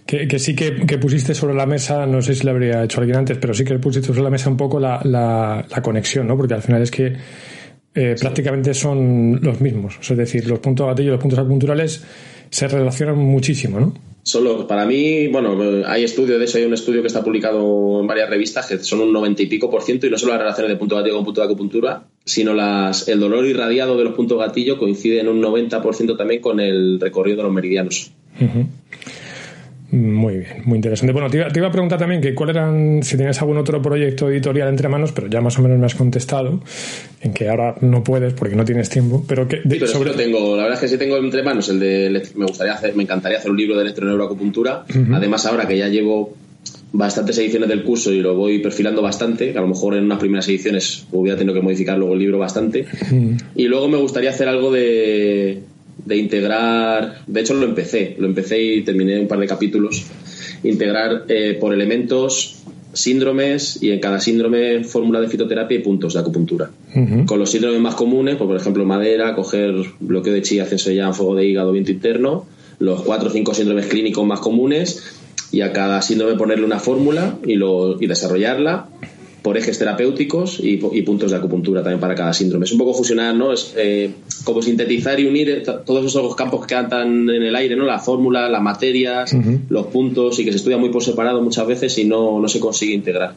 [0.04, 3.38] que, sí que, pusiste sobre la mesa, no sé si lo habría hecho alguien antes,
[3.38, 6.36] pero sí que pusiste sobre la mesa un poco la, la conexión, ¿no?
[6.36, 7.12] Porque al final es que
[7.94, 9.98] eh, prácticamente son los mismos.
[10.02, 12.02] Es decir, los puntos gatillo y los puntos acupunturales
[12.50, 13.94] se relacionan muchísimo, ¿no?
[14.26, 18.08] Solo, para mí, bueno, hay estudios de eso, hay un estudio que está publicado en
[18.08, 20.72] varias revistas que son un noventa y pico por ciento y no solo las relaciones
[20.72, 24.40] de punto gatillo con punto de acupuntura, sino las, el dolor irradiado de los puntos
[24.40, 28.10] gatillo coincide en un 90% también con el recorrido de los meridianos.
[29.90, 31.12] Muy bien, muy interesante.
[31.12, 34.68] Bueno, te iba, a preguntar también que cuál eran, si tienes algún otro proyecto editorial
[34.68, 36.60] entre manos, pero ya más o menos me has contestado,
[37.20, 39.58] en que ahora no puedes porque no tienes tiempo, pero que...
[39.58, 42.74] sí, pero tengo, la verdad es que sí tengo entre manos el de, me gustaría
[42.74, 46.34] hacer, me encantaría hacer un libro de electroneuroacupuntura, además ahora que ya llevo
[46.92, 50.18] bastantes ediciones del curso y lo voy perfilando bastante, que a lo mejor en unas
[50.18, 52.86] primeras ediciones hubiera tenido que modificar luego el libro bastante,
[53.54, 55.62] y luego me gustaría hacer algo de
[56.06, 60.06] de integrar, de hecho lo empecé, lo empecé y terminé un par de capítulos,
[60.62, 66.20] integrar eh, por elementos síndromes y en cada síndrome fórmula de fitoterapia y puntos de
[66.20, 66.70] acupuntura.
[67.26, 71.12] Con los síndromes más comunes, pues, por ejemplo madera, coger bloqueo de chi, ascenso de
[71.12, 72.46] fuego de hígado, viento interno,
[72.78, 75.18] los cuatro o cinco síndromes clínicos más comunes
[75.52, 78.88] y a cada síndrome ponerle una fórmula y, lo, y desarrollarla
[79.46, 82.64] por ejes terapéuticos y, puntos de acupuntura también para cada síndrome.
[82.64, 83.52] Es un poco fusionar, ¿no?
[83.52, 84.10] Es eh,
[84.42, 87.84] como sintetizar y unir todos esos campos que quedan en el aire, ¿no?
[87.84, 89.32] La fórmula, las materias,
[89.68, 92.58] los puntos y que se estudia muy por separado muchas veces y no, no se
[92.58, 93.34] consigue integrar.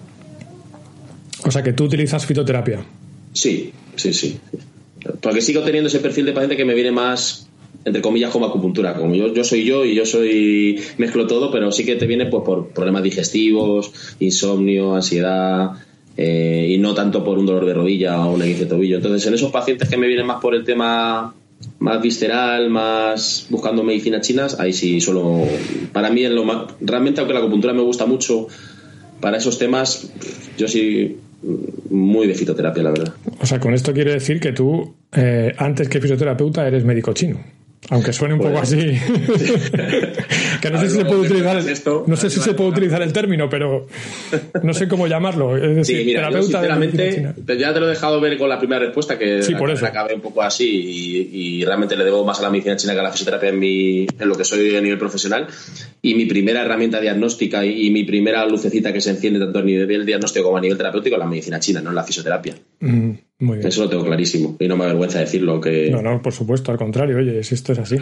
[1.45, 2.83] O sea que tú utilizas fitoterapia.
[3.31, 4.39] Sí, sí, sí.
[5.21, 7.45] Porque sigo teniendo ese perfil de paciente que me viene más
[7.85, 11.71] entre comillas como acupuntura como yo, yo soy yo y yo soy mezclo todo pero
[11.71, 15.77] sí que te viene pues por problemas digestivos insomnio ansiedad
[16.21, 18.97] eh, y no tanto por un dolor de rodilla o un de tobillo.
[18.97, 21.33] Entonces, en esos pacientes que me vienen más por el tema
[21.79, 25.45] más visceral, más buscando medicinas chinas, ahí sí solo,
[25.93, 28.47] para mí, lo más, realmente aunque la acupuntura me gusta mucho,
[29.21, 30.11] para esos temas,
[30.57, 31.19] yo sí
[31.89, 33.13] muy de fitoterapia, la verdad.
[33.39, 37.39] O sea, con esto quiere decir que tú, eh, antes que fisioterapeuta, eres médico chino.
[37.91, 38.77] Aunque suene un poco pues, así.
[40.61, 41.65] que no sé si se puede utilizar el,
[42.07, 43.87] no sé si se puede utilizar el término, pero
[44.63, 45.55] no sé cómo llamarlo.
[45.57, 49.43] Es decir, sí, sinceramente, ya te lo he dejado ver con la primera respuesta que
[49.43, 49.85] sí, por eso.
[49.85, 50.67] acabé un poco así
[51.31, 54.07] y, realmente le debo más a la medicina china que a la fisioterapia en mi
[54.19, 55.47] en lo que soy a nivel profesional
[56.01, 60.05] y mi primera herramienta diagnóstica y, mi primera lucecita que se enciende tanto a nivel
[60.05, 62.55] diagnóstico como a nivel terapéutico es la medicina china, no la fisioterapia.
[62.79, 63.11] Mm.
[63.39, 65.61] Eso lo tengo clarísimo y no me avergüenza decirlo.
[65.61, 65.89] Que...
[65.89, 67.95] No, no, por supuesto, al contrario, oye, si esto es así.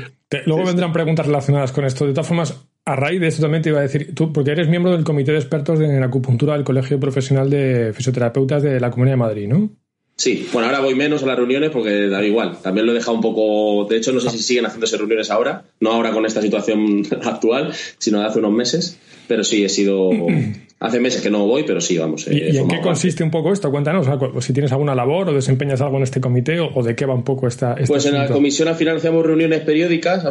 [0.46, 2.08] luego vendrán preguntas relacionadas con esto.
[2.08, 4.68] De todas formas, a raíz de esto también te iba a decir, tú, porque eres
[4.68, 9.14] miembro del comité de expertos en acupuntura del Colegio Profesional de Fisioterapeutas de la Comunidad
[9.14, 9.70] de Madrid, ¿no?
[10.16, 12.58] Sí, bueno, ahora voy menos a las reuniones porque da igual.
[12.64, 13.86] También lo he dejado un poco.
[13.88, 17.72] De hecho, no sé si siguen haciéndose reuniones ahora, no ahora con esta situación actual,
[18.00, 18.98] sino de hace unos meses.
[19.28, 20.10] Pero sí, he sido
[20.80, 22.28] Hace meses que no voy, pero sí, vamos.
[22.28, 23.72] ¿Y, en qué consiste un poco esto?
[23.72, 24.06] Cuéntanos,
[24.46, 27.24] si tienes alguna labor o desempeñas algo en este comité o, de qué va un
[27.24, 27.74] poco esta...
[27.74, 30.24] Este pues en la comisión al final hacíamos reuniones periódicas.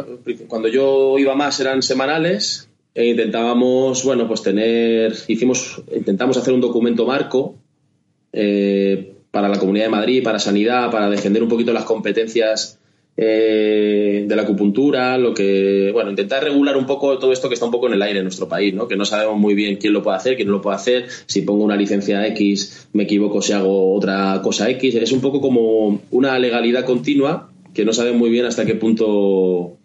[0.47, 5.13] Cuando yo iba más eran semanales e intentábamos, bueno, pues tener...
[5.27, 7.55] Hicimos, intentamos hacer un documento marco
[8.31, 12.76] eh, para la Comunidad de Madrid, para Sanidad, para defender un poquito las competencias
[13.17, 17.65] eh, de la acupuntura, lo que, bueno, intentar regular un poco todo esto que está
[17.65, 18.87] un poco en el aire en nuestro país, ¿no?
[18.87, 21.41] Que no sabemos muy bien quién lo puede hacer, quién no lo puede hacer, si
[21.41, 25.99] pongo una licencia X, me equivoco si hago otra cosa X, es un poco como
[26.11, 29.76] una legalidad continua que no sabemos muy bien hasta qué punto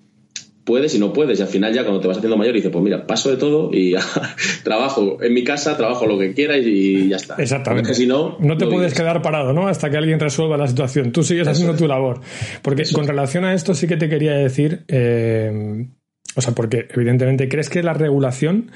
[0.64, 1.38] puedes y no puedes.
[1.38, 3.70] Y al final ya cuando te vas haciendo mayor dices, pues mira, paso de todo
[3.72, 3.94] y
[4.64, 7.36] trabajo en mi casa, trabajo lo que quiera y ya está.
[7.36, 7.94] Exactamente.
[7.94, 9.68] si no, no te puedes quedar parado, ¿no?
[9.68, 11.12] Hasta que alguien resuelva la situación.
[11.12, 12.20] Tú sigues haciendo tu labor.
[12.62, 15.86] Porque con relación a esto sí que te quería decir, eh,
[16.34, 18.70] o sea, porque evidentemente crees que la regulación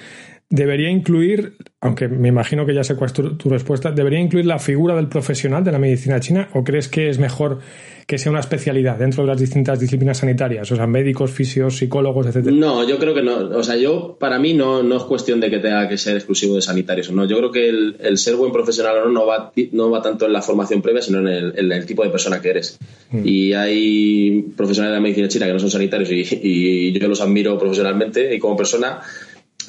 [0.49, 4.59] debería incluir, aunque me imagino que ya sé cuál es tu, respuesta, ¿debería incluir la
[4.59, 7.59] figura del profesional de la medicina china o crees que es mejor
[8.07, 10.71] que sea una especialidad dentro de las distintas disciplinas sanitarias?
[10.71, 12.55] O sea, médicos, fisios, psicólogos, etcétera.
[12.55, 13.37] No, yo creo que no.
[13.57, 16.55] O sea, yo, para mí, no, no es cuestión de que tenga que ser exclusivo
[16.55, 17.11] de sanitarios.
[17.11, 20.27] No, yo creo que el, ser buen profesional o no, no va, no va tanto
[20.27, 22.79] en la formación previa, sino en el, tipo de persona que eres.
[23.11, 23.27] Mm.
[23.27, 27.21] Y hay profesionales de la medicina china que no son sanitarios y, y yo los
[27.21, 29.01] admiro profesionalmente y como persona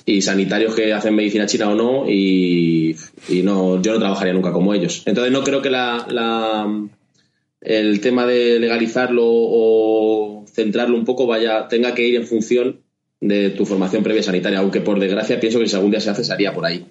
[0.08, 2.96] y sanitarios que hacen medicina china o no y,
[3.43, 5.04] no yo no trabajaría nunca como ellos.
[5.06, 6.65] Entonces no creo que la,
[7.60, 12.80] el tema de legalizarlo o centrarlo un poco vaya tenga que ir en función
[13.20, 16.24] de tu formación previa sanitaria aunque por desgracia pienso que si algún día se hace
[16.24, 16.86] se haría por ahí.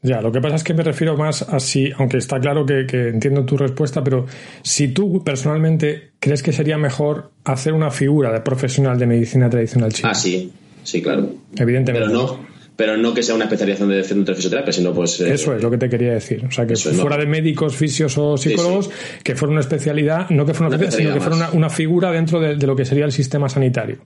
[0.00, 2.86] Ya, lo que pasa es que me refiero más a si, aunque está claro que,
[2.86, 4.26] que, entiendo tu respuesta, pero
[4.62, 9.92] si tú personalmente crees que sería mejor hacer una figura de profesional de medicina tradicional
[9.92, 10.10] china.
[10.10, 11.34] Ah, sí, Sí, claro.
[11.56, 12.08] Evidentemente.
[12.08, 15.20] Pero no, pero no que sea una especialización de centro de fisioterapia, sino pues...
[15.20, 16.44] Eh, eso es lo que te quería decir.
[16.46, 18.90] O sea, que fuera de médicos, fisios o psicólogos,
[19.22, 22.40] que fuera una especialidad, no que fuera una, especialidad, sino que fuera una, figura dentro
[22.40, 23.98] de, lo que sería el sistema sanitario.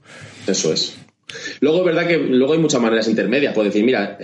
[0.45, 0.97] Eso es.
[1.59, 3.53] Luego es verdad que luego hay muchas maneras intermedias.
[3.53, 4.17] Puedo decir, mira,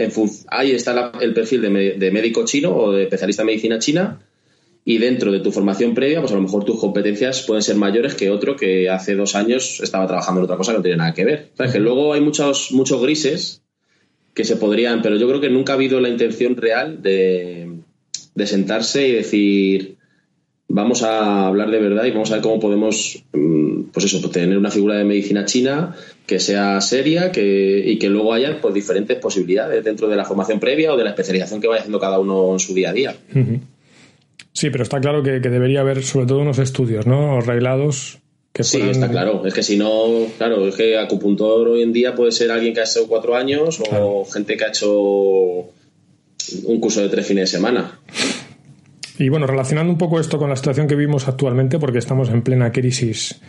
[0.47, 4.19] ahí está el perfil de, de médico chino o de especialista en medicina china,
[4.85, 8.15] y dentro de tu formación previa, pues a lo mejor tus competencias pueden ser mayores
[8.15, 11.13] que otro que hace dos años estaba trabajando en otra cosa que no tiene nada
[11.13, 11.49] que ver.
[11.55, 11.71] ¿Sabes?
[11.71, 13.61] Que luego hay muchos, muchos grises
[14.33, 17.69] que se podrían, pero yo creo que nunca ha habido la intención real de,
[18.35, 19.95] de sentarse y decir,
[20.67, 24.57] vamos a hablar de verdad y vamos a ver cómo podemos, mm, pues eso, tener
[24.57, 29.17] una figura de medicina china que sea seria que, y que luego haya pues, diferentes
[29.19, 32.53] posibilidades dentro de la formación previa o de la especialización que vaya haciendo cada uno
[32.53, 33.15] en su día a día.
[34.51, 37.41] Sí, pero está claro que, debería haber sobre todo unos estudios, ¿no?
[37.41, 38.19] Reglados
[38.53, 39.45] que Sí, está claro.
[39.45, 42.81] Es que si no, claro, es que acupuntor hoy en día puede ser alguien que
[42.81, 47.57] ha hecho cuatro años o gente que ha hecho un curso de tres fines de
[47.57, 47.99] semana.
[49.17, 52.43] Y bueno, relacionando un poco esto con la situación que vivimos actualmente, porque estamos en
[52.43, 53.39] plena crisis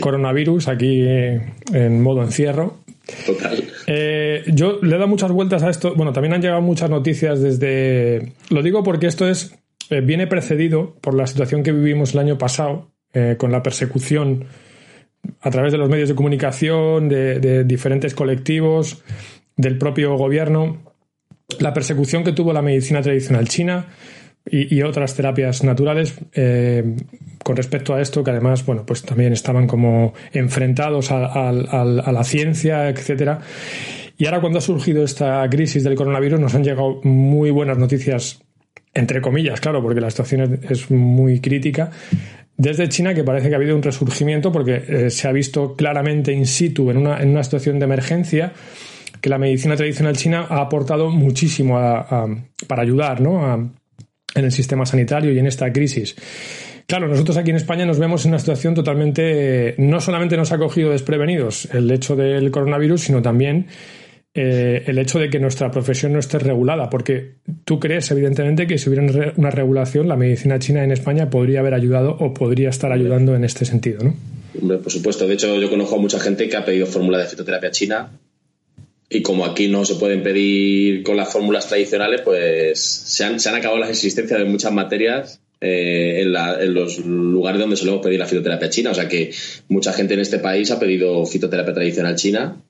[0.00, 2.78] coronavirus, aquí en modo encierro.
[3.26, 3.64] Total.
[3.86, 5.94] Eh, yo le he dado muchas vueltas a esto.
[5.94, 8.32] Bueno, también han llegado muchas noticias desde.
[8.50, 9.54] Lo digo porque esto es.
[9.90, 14.44] Eh, viene precedido por la situación que vivimos el año pasado, eh, con la persecución
[15.40, 19.02] a través de los medios de comunicación, de, diferentes colectivos,
[19.56, 20.78] del propio gobierno,
[21.58, 23.86] la persecución que tuvo la medicina tradicional china
[24.46, 26.96] y, otras terapias naturales eh,
[27.44, 32.88] con respecto a esto, que además, bueno, pues también estaban como enfrentados a, la ciencia,
[32.88, 33.40] etcétera.
[34.16, 38.40] Y ahora cuando ha surgido esta crisis del coronavirus nos han llegado muy buenas noticias,
[38.94, 41.90] entre comillas, claro, porque la situación es muy crítica,
[42.56, 46.32] desde China que parece que ha habido un resurgimiento porque eh, se ha visto claramente
[46.32, 48.52] in situ en una, en una, situación de emergencia
[49.20, 51.78] que la medicina tradicional china ha aportado muchísimo
[52.66, 53.72] para ayudar ¿no?
[54.34, 56.16] en el sistema sanitario y en esta crisis.
[56.86, 60.58] Claro, nosotros aquí en España nos vemos en una situación totalmente, no solamente nos ha
[60.58, 63.66] cogido desprevenidos el hecho del coronavirus, sino también
[64.32, 68.78] eh, el hecho de que nuestra profesión no esté regulada, porque tú crees, evidentemente, que
[68.78, 72.92] si hubiera una regulación, la medicina china en España podría haber ayudado o podría estar
[72.92, 74.14] ayudando en este sentido, ¿no?
[74.78, 75.26] por supuesto.
[75.26, 78.10] De hecho, yo conozco a mucha gente que ha pedido fórmula de fitoterapia china
[79.08, 83.78] y como aquí no se pueden pedir con las fórmulas tradicionales, pues se han, acabado
[83.78, 88.70] las existencias de muchas materias eh, en, en, los lugares donde solemos pedir la fitoterapia
[88.70, 88.90] china.
[88.92, 89.32] O sea que
[89.68, 92.62] mucha gente en este país ha pedido fitoterapia tradicional china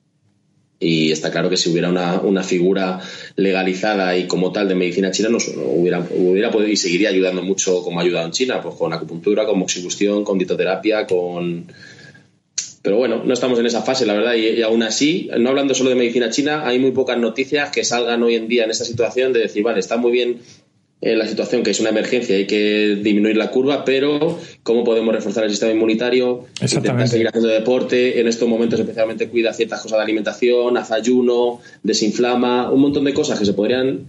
[0.81, 2.99] y está claro que si hubiera una, figura
[3.35, 7.83] legalizada y como tal de medicina china, nos hubiera, hubiera podido y seguiría ayudando mucho
[7.83, 11.67] como ha ayudado en China, pues con acupuntura, con moxibustión, con ditoterapia, con...
[12.81, 15.91] Pero bueno, no estamos en esa fase, la verdad, y, aún así, no hablando solo
[15.91, 19.33] de medicina china, hay muy pocas noticias que salgan hoy en día en esta situación
[19.33, 20.39] de decir, vale, está muy bien
[21.01, 25.13] en la situación que es una emergencia, hay que disminuir la curva, pero cómo podemos
[25.13, 29.97] reforzar el sistema inmunitario, intentar seguir haciendo deporte, en estos momentos especialmente cuida ciertas cosas
[29.97, 34.05] de alimentación, haz ayuno, desinflama, un montón de cosas que se podrían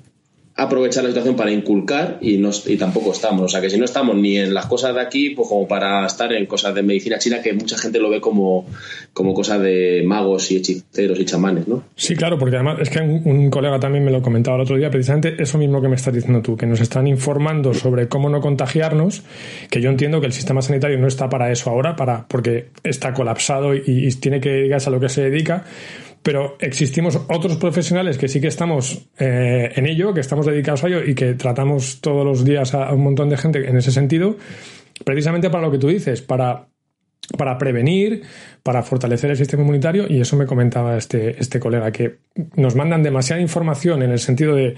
[0.55, 3.43] aprovechar la situación para inculcar y, no, y tampoco estamos.
[3.43, 6.05] O sea que si no estamos ni en las cosas de aquí, pues como para
[6.07, 8.67] estar en cosas de medicina china que mucha gente lo ve como,
[9.15, 11.85] como cosas de magos y hechiceros y chamanes, ¿no?
[11.97, 14.91] Sí, claro, porque además es que un, colega también me lo comentaba el otro día,
[14.91, 18.41] precisamente eso mismo que me estás diciendo tú, que nos están informando sobre cómo no
[18.41, 19.23] contagiarnos,
[19.71, 23.15] que yo entiendo que el sistema sanitario no está para eso ahora, para, porque está
[23.15, 25.65] colapsado y, y tiene que dedicarse a lo que se dedica,
[26.23, 30.89] pero existimos otros profesionales que sí que estamos eh, en ello, que estamos dedicados a
[30.89, 34.37] ello y que tratamos todos los días a, un montón de gente en ese sentido,
[35.05, 36.69] precisamente para lo que tú dices, para,
[37.37, 38.23] para prevenir,
[38.63, 42.19] para fortalecer el sistema inmunitario, y eso me comentaba este, este colega, que
[42.55, 44.77] nos mandan demasiada información en el sentido de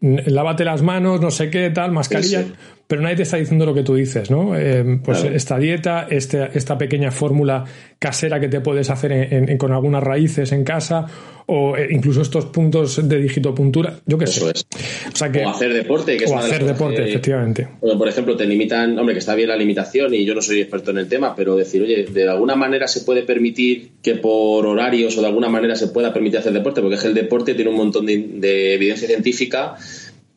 [0.00, 2.44] lávate las manos, no sé qué, tal, mascarilla,
[2.86, 4.56] pero nadie te está diciendo lo que tú dices, ¿no?
[4.56, 7.64] Eh, pues esta dieta, este, esta pequeña fórmula
[7.98, 11.06] casera que te puedes hacer con algunas raíces en casa,
[11.46, 14.44] o eh, incluso estos puntos de digitopuntura, yo qué sé.
[14.44, 17.68] O, hacer deporte, que o hacer deporte, efectivamente.
[17.80, 20.90] por ejemplo, te limitan, hombre, que está bien la limitación y yo no soy experto
[20.90, 25.16] en el tema, pero decir, oye, de alguna manera se puede permitir que por horarios
[25.18, 27.70] o de alguna manera se pueda permitir hacer deporte, porque es que el deporte tiene
[27.70, 29.76] un montón de evidencia científica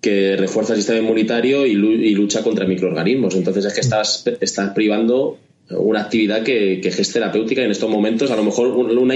[0.01, 3.35] que refuerza el sistema inmunitario y, lucha contra microorganismos.
[3.35, 5.37] Entonces es que estás, estás privando
[5.69, 8.31] una actividad que, que, es terapéutica en estos momentos.
[8.31, 9.15] A lo mejor una,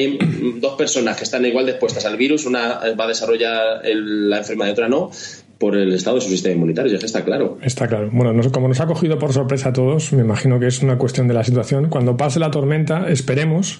[0.56, 4.74] dos personas que están igual dispuestas al virus, una va a desarrollar la enfermedad y
[4.74, 5.12] otra no,
[5.58, 6.91] por el estado de su sistema inmunitario.
[6.98, 7.60] Ya está claro.
[7.62, 8.10] Está claro.
[8.12, 11.28] Bueno, como nos ha cogido por sorpresa a todos, me imagino que es una cuestión
[11.28, 11.89] de la situación.
[11.89, 13.80] Cuando pase la tormenta, esperemos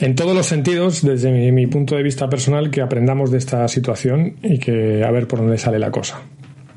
[0.00, 4.36] en todos los sentidos, desde mi, punto de vista personal, que aprendamos de esta situación
[4.42, 6.22] y que a ver por dónde sale la cosa.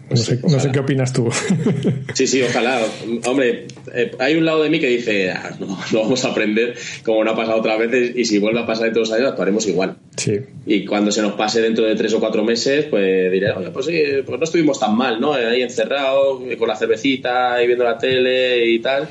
[0.09, 1.29] No, sé, qué opinas tú.
[2.13, 2.81] Sí, sí, ojalá.
[3.25, 6.75] Hombre, eh, hay un lado de mí que dice, ah, no, lo vamos a aprender
[7.05, 9.29] como no ha pasado otras veces y si vuelve a pasar dentro de dos años
[9.29, 9.95] actuaremos igual.
[10.17, 10.39] Sí.
[10.65, 13.85] Y cuando se nos pase dentro de tres o cuatro meses, pues diré, oye, pues
[13.85, 15.33] sí, pues no estuvimos tan mal, ¿no?
[15.33, 19.07] Ahí encerrados, con la cervecita y viendo la tele y tal.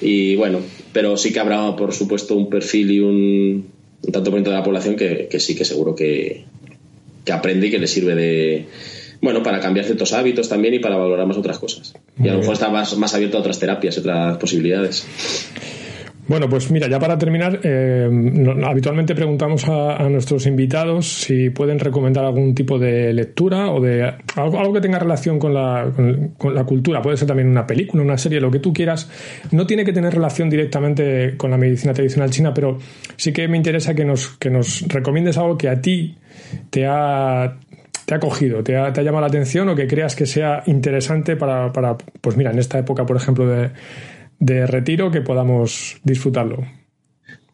[0.00, 0.60] Y bueno,
[0.98, 3.68] pero sí que habrá, por supuesto, un perfil y un,
[4.12, 6.42] tanto por de la población que, sí que seguro que,
[7.24, 8.66] que aprende y que le sirve de,
[9.20, 11.94] bueno, para cambiar ciertos hábitos también y para valorar más otras cosas.
[12.20, 15.06] y a lo mejor está más, más abierto a otras terapias, y otras posibilidades.
[16.28, 18.06] Bueno, pues mira, ya para terminar, eh,
[18.62, 24.72] habitualmente preguntamos a, nuestros invitados si pueden recomendar algún tipo de lectura o de algo,
[24.74, 25.90] que tenga relación con la,
[26.36, 27.00] con, la, cultura.
[27.00, 29.08] Puede ser también una película, una serie, lo que tú quieras.
[29.52, 32.76] No tiene que tener relación directamente con la medicina tradicional china, pero
[33.16, 36.14] sí que me interesa que nos, que nos recomiendes algo que a ti
[36.68, 37.56] te ha,
[38.04, 40.62] te ha cogido, te ha, te ha, llamado la atención o que creas que sea
[40.66, 43.70] interesante para, para, pues mira, en esta época, por ejemplo, de,
[44.38, 46.66] de retiro que podamos disfrutarlo.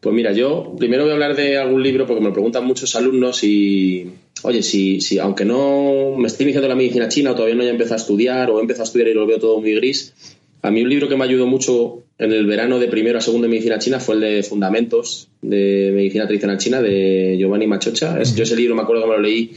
[0.00, 2.94] Pues mira, yo primero voy a hablar de algún libro porque me lo preguntan muchos
[2.94, 4.06] alumnos y,
[4.42, 7.70] oye, si, si aunque no me estoy iniciando la medicina china o todavía no haya
[7.70, 10.12] empezado a estudiar o he a estudiar y lo veo todo muy gris,
[10.60, 13.46] a mí un libro que me ayudó mucho en el verano de primero a segundo
[13.46, 18.22] de medicina china fue el de Fundamentos de Medicina Tradicional China de Giovanni Machocha.
[18.22, 19.52] Yo ese libro me acuerdo que me lo leí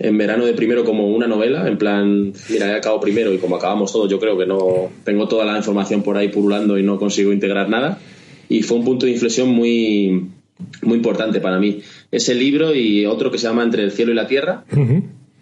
[0.00, 3.56] en verano de primero como una novela, en plan, mira, he acabado primero y como
[3.56, 6.98] acabamos todos, yo creo que no tengo toda la información por ahí purulando y no
[6.98, 7.98] consigo integrar nada.
[8.48, 10.30] Y fue un punto de inflexión muy,
[10.82, 11.82] muy importante para mí.
[12.10, 14.64] Ese libro y otro que se llama Entre el cielo y la tierra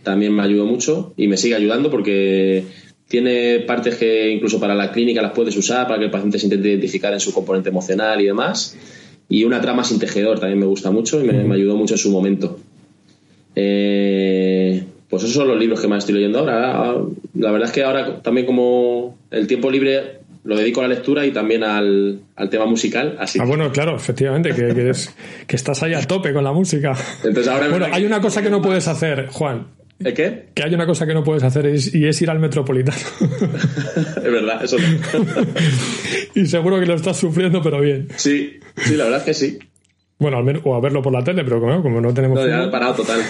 [0.03, 2.65] también me ayudó mucho y me sigue ayudando porque
[3.07, 6.47] tiene partes que incluso para la clínica las puedes usar para que el paciente se
[6.47, 8.77] intente identificar en su componente emocional y demás.
[9.29, 11.99] Y una trama sin tejedor también me gusta mucho y me, me ayudó mucho en
[11.99, 12.59] su momento.
[13.61, 14.48] Eh,
[15.09, 16.95] pues esos son los libros que más estoy leyendo ahora.
[17.35, 21.27] La verdad es que ahora también como el tiempo libre lo dedico a la lectura
[21.27, 23.17] y también al, tema musical.
[23.19, 24.93] Así ah, bueno, claro, efectivamente, que,
[25.47, 26.97] que, estás ahí a tope con la música.
[27.23, 29.67] Entonces ahora bueno, hay una cosa que no puedes hacer, Juan.
[29.99, 30.47] ¿El qué?
[30.55, 32.97] Que hay una cosa que no puedes hacer y es ir al metropolitano.
[34.17, 34.77] es verdad, eso
[36.35, 38.09] y seguro que lo estás sufriendo, pero bien.
[38.17, 39.59] Sí, sí, la verdad es que sí.
[40.21, 42.41] Bueno, al menos, o a verlo por la tele, pero como, como no tenemos.
[42.41, 43.21] No, ya ha parado total.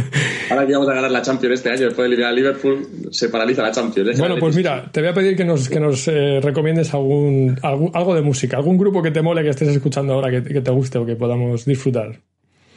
[0.50, 3.28] Ahora que vamos a ganar la Champions este año, después de eliminar a Liverpool, se
[3.28, 4.18] paraliza la Champions.
[4.18, 8.14] Bueno, pues mira, te voy a pedir que nos, que nos eh, recomiendes algún, algo
[8.14, 11.04] de música, algún grupo que te mole, que estés escuchando ahora, que, te guste o
[11.04, 12.18] que podamos disfrutar.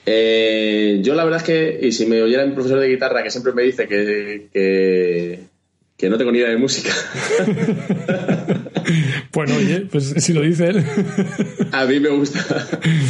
[0.05, 3.31] Eh, yo la verdad es que, y si me oyera mi profesor de guitarra, que
[3.31, 5.39] siempre me dice que, que,
[5.95, 6.91] que no tengo ni idea de música.
[9.33, 10.83] Bueno, oye, pues si lo dice él.
[11.71, 12.39] A mí me gusta.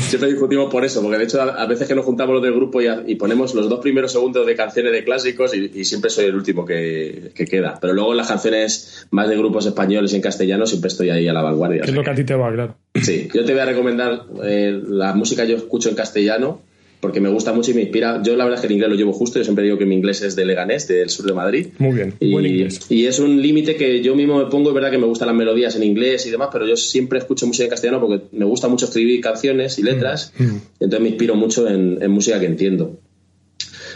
[0.07, 2.79] Siempre discutimos por eso, porque de hecho a veces que nos juntamos los del grupo
[2.81, 6.65] y, ponemos los dos primeros segundos de canciones de clásicos y, siempre soy el último
[6.65, 7.77] que, queda.
[7.81, 11.27] Pero luego en las canciones más de grupos españoles y en castellano siempre estoy ahí
[11.27, 11.83] a la vanguardia.
[11.83, 12.75] Es lo que a ti te va, claro.
[12.95, 16.61] Sí, yo te voy a recomendar eh, la música que yo escucho en castellano
[17.01, 18.21] porque me gusta mucho y me inspira.
[18.23, 19.95] Yo la verdad es que el inglés lo llevo justo, yo siempre digo que mi
[19.95, 21.67] inglés es de Leganés, del sur de Madrid.
[21.79, 22.79] Muy bien, y, buen inglés.
[22.89, 25.35] Y es un límite que yo mismo me pongo, es verdad que me gustan las
[25.35, 28.67] melodías en inglés y demás, pero yo siempre escucho música en castellano porque me gusta
[28.67, 30.61] mucho escribir canciones y letras, mm, mm.
[30.79, 32.99] entonces me inspiro mucho en, música que entiendo.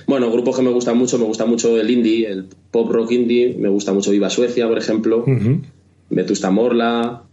[0.08, 3.56] Bueno, grupos que me gustan mucho, me gusta mucho el indie, el pop rock indie,
[3.58, 5.26] me gusta mucho Viva Suecia, por ejemplo,
[6.10, 7.24] Vetusta Morla,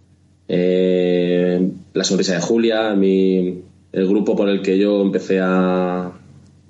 [0.49, 3.63] eh, La Sonrisa de Julia, mi,
[3.93, 6.11] el grupo por el que yo empecé a.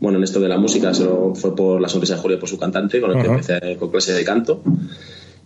[0.00, 2.58] Bueno, en esto de la música solo fue por La Sonrisa de Julio, por su
[2.58, 4.62] cantante, con el que empecé con clase de canto.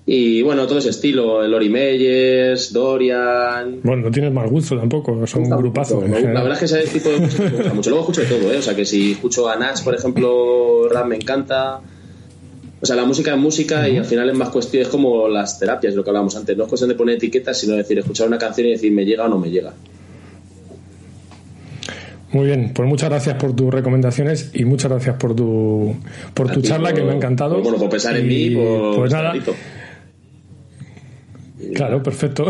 [0.08, 3.80] Y bueno, todo ese estilo, Lori Meyers, Dorian.
[3.82, 6.00] Bueno, no tienes mal gusto tampoco, son un grupazo.
[6.00, 7.90] la verdad es que ese tipo de música me gusta mucho.
[7.90, 8.58] Luego escucho de todo, ¿eh?
[8.58, 11.80] O sea, que si escucho a Nash, por ejemplo, rap me encanta.
[12.80, 15.58] O sea, la música es música y al final es más cuestión, es como las
[15.58, 16.56] terapias, lo que hablábamos antes.
[16.56, 19.24] No es cuestión de poner etiquetas, sino decir, escuchar una canción y decir, me llega
[19.24, 19.74] o no me llega.
[22.36, 25.96] Muy bien, pues muchas gracias por tus recomendaciones y muchas gracias por tu,
[26.34, 27.62] por tu charla que me ha encantado.
[27.62, 28.54] Bueno, por pensar en mí,
[28.94, 29.32] pues nada.
[31.74, 32.44] Claro, perfecto.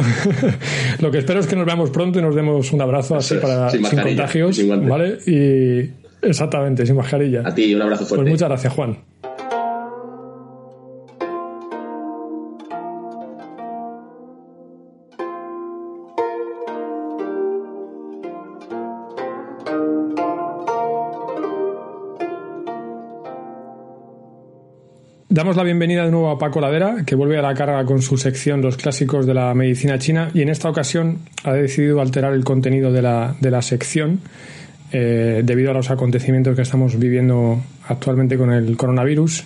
[0.99, 3.71] Lo que espero es que nos veamos pronto y nos demos un abrazo así para
[3.71, 5.19] sin, contagios, ¿vale?
[5.25, 5.89] Y
[6.27, 7.43] exactamente, sin mascarilla.
[7.45, 8.25] A ti un abrazo fuerte.
[8.25, 8.99] Pues muchas gracias, Juan.
[25.37, 28.17] Damos la bienvenida de nuevo a Paco Ladera, que vuelve a la carga con su
[28.17, 32.43] sección Los clásicos de la medicina china y en esta ocasión ha decidido alterar el
[32.43, 34.21] contenido de la, de la sección
[34.93, 39.45] eh, debido a los acontecimientos que estamos viviendo actualmente con el coronavirus,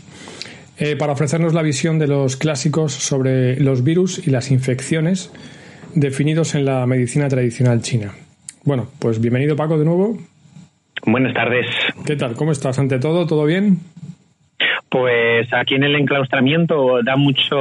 [0.79, 5.33] eh, para ofrecernos la visión de los clásicos sobre los virus y las infecciones
[5.97, 8.13] definidos en la medicina tradicional china.
[8.63, 10.17] Bueno, pues bienvenido Paco de nuevo.
[11.05, 11.67] Buenas tardes.
[12.07, 12.37] ¿Qué tal?
[12.37, 12.79] ¿Cómo estás?
[12.79, 13.81] Ante todo, ¿todo bien?
[14.91, 17.57] Pues aquí en el enclaustramiento da mucho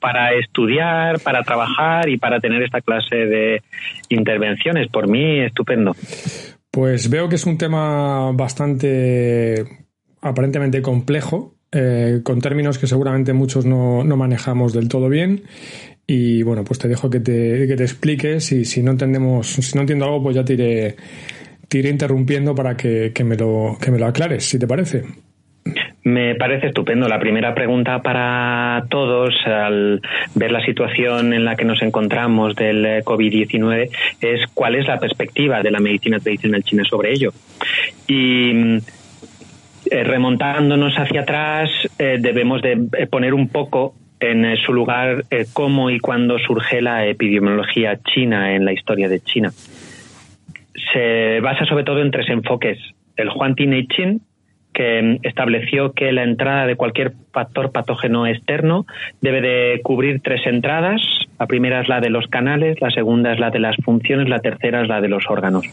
[0.00, 3.62] para estudiar, para trabajar y para tener esta clase de
[4.08, 4.88] intervenciones.
[4.88, 5.94] Por mí, estupendo.
[6.70, 9.64] Pues veo que es un tema bastante
[10.22, 15.44] aparentemente complejo, eh, con términos que seguramente muchos no, manejamos del todo bien.
[16.06, 19.74] Y bueno, pues te dejo que te, que te expliques y si no entendemos, si
[19.76, 20.96] no entiendo algo, pues ya te iré,
[21.90, 25.04] interrumpiendo para que, me lo, que me lo aclares, si te parece.
[26.04, 27.08] Me parece estupendo.
[27.08, 30.02] La primera pregunta para todos al
[30.34, 33.88] ver la situación en la que nos encontramos del eh, COVID-19
[34.20, 37.32] es cuál es la perspectiva de la medicina tradicional china sobre ello.
[38.06, 38.76] Y mm,
[39.90, 42.76] eh, remontándonos hacia atrás, eh, debemos de
[43.10, 48.72] poner un poco en su lugar cómo y cuándo surge la epidemiología china en la
[48.72, 49.52] historia de China
[50.92, 52.78] se basa sobre todo en tres enfoques.
[53.16, 54.20] El Huan Chin,
[54.74, 58.84] que estableció que la entrada de cualquier factor patógeno externo
[59.22, 61.00] debe de cubrir tres entradas.
[61.38, 64.40] La primera es la de los canales, la segunda es la de las funciones, la
[64.40, 65.66] tercera es la de los órganos.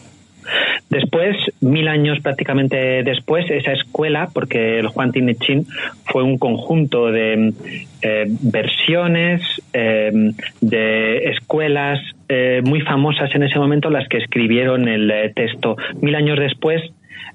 [0.89, 5.66] Después, mil años prácticamente después, esa escuela, porque el Juan Tinechin
[6.06, 7.54] fue un conjunto de
[8.02, 9.41] eh, versiones
[9.74, 10.12] eh,
[10.60, 15.78] de escuelas eh, muy famosas en ese momento, las que escribieron el texto.
[16.02, 16.82] Mil años después,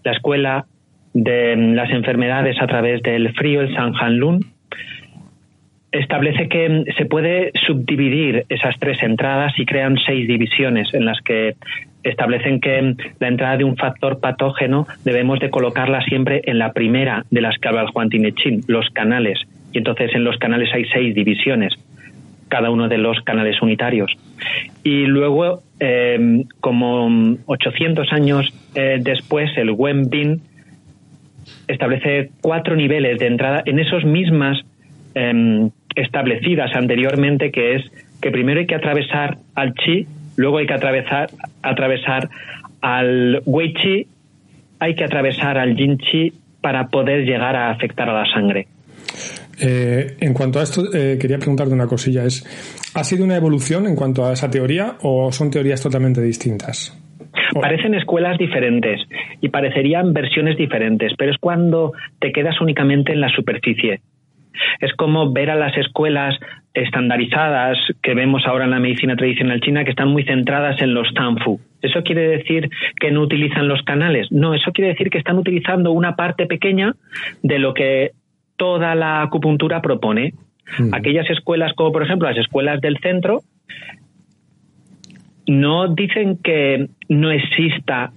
[0.04, 0.66] la escuela
[1.16, 4.40] de las enfermedades a través del frío, el San Lun,
[5.90, 11.54] establece que se puede subdividir esas tres entradas y crean seis divisiones en las que
[12.02, 17.24] establecen que la entrada de un factor patógeno debemos de colocarla siempre en la primera
[17.30, 19.40] de las que habla el Juan Tinechín, los canales.
[19.72, 21.72] Y entonces en los canales hay seis divisiones,
[22.48, 24.12] cada uno de los canales unitarios.
[24.84, 30.42] Y luego, eh, como 800 años eh, después, el Wenbin
[31.68, 34.58] establece cuatro niveles de entrada en esos mismas
[35.14, 37.82] em, establecidas anteriormente, que es
[38.20, 41.30] que primero hay que atravesar al chi luego hay que atravesar,
[41.62, 42.28] atravesar
[42.80, 44.06] al Wei Chi,
[44.78, 48.68] hay que atravesar al Jin Chi para poder llegar a afectar a la sangre.
[49.58, 52.24] Eh, en cuanto a esto, eh, quería preguntarte una cosilla.
[52.24, 52.44] Es,
[52.94, 56.96] ¿Ha sido una evolución en cuanto a esa teoría o son teorías totalmente distintas?
[57.54, 59.00] Parecen escuelas diferentes
[59.40, 64.00] y parecerían versiones diferentes, pero es cuando te quedas únicamente en la superficie.
[64.80, 66.38] Es como ver a las escuelas
[66.72, 71.12] estandarizadas que vemos ahora en la medicina tradicional china que están muy centradas en los
[71.14, 71.60] tanfu.
[71.82, 74.28] ¿Eso quiere decir que no utilizan los canales?
[74.30, 76.94] No, eso quiere decir que están utilizando una parte pequeña
[77.42, 78.12] de lo que
[78.56, 80.32] toda la acupuntura propone.
[80.78, 80.94] Mm.
[80.94, 83.42] Aquellas escuelas como por ejemplo las escuelas del centro
[85.46, 88.12] no dicen que no exista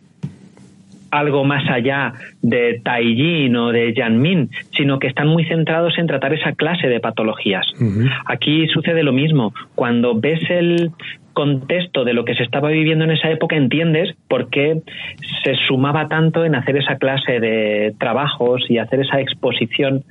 [1.11, 6.33] algo más allá de Taijin o de Yanmin, sino que están muy centrados en tratar
[6.33, 7.65] esa clase de patologías.
[8.25, 9.53] Aquí sucede lo mismo.
[9.75, 10.91] Cuando ves el
[11.33, 14.81] contexto de lo que se estaba viviendo en esa época, entiendes por qué
[15.43, 20.03] se sumaba tanto en hacer esa clase de trabajos y hacer esa exposición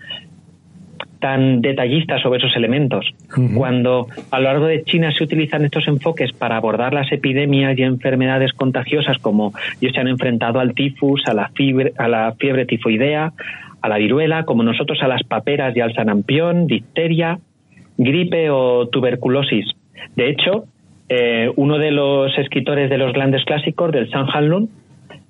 [1.21, 3.07] tan detallista sobre esos elementos.
[3.55, 7.83] Cuando a lo largo de China se utilizan estos enfoques para abordar las epidemias y
[7.83, 12.67] enfermedades contagiosas, como ellos se han enfrentado al tifus, a la, fiebre, a la fiebre
[12.67, 13.33] tifoidea,
[13.81, 17.39] a la viruela, como nosotros a las paperas y al sarampión, difteria,
[17.97, 19.67] gripe o tuberculosis.
[20.17, 20.65] De hecho,
[21.09, 24.69] eh, uno de los escritores de los grandes clásicos, del San Hanlun,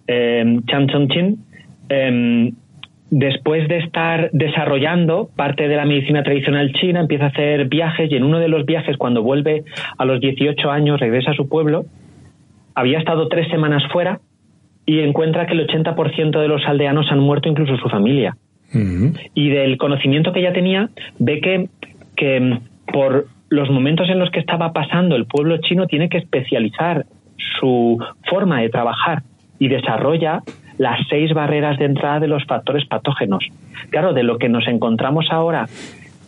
[0.06, 1.38] eh, Chan Chong-chin,
[1.88, 2.52] eh,
[3.10, 8.16] después de estar desarrollando parte de la medicina tradicional china, empieza a hacer viajes y
[8.16, 9.64] en uno de los viajes, cuando vuelve
[9.96, 11.86] a los 18 años, regresa a su pueblo,
[12.74, 14.20] había estado tres semanas fuera
[14.86, 18.36] y encuentra que el 80% de los aldeanos han muerto, incluso su familia.
[19.34, 21.68] Y del conocimiento que ya tenía, ve que,
[22.16, 22.58] que
[22.92, 27.06] por los momentos en los que estaba pasando el pueblo chino tiene que especializar
[27.58, 27.98] su
[28.28, 29.22] forma de trabajar
[29.58, 30.42] y desarrolla
[30.78, 33.44] las seis barreras de entrada de los factores patógenos.
[33.90, 35.66] Claro, de lo que nos encontramos ahora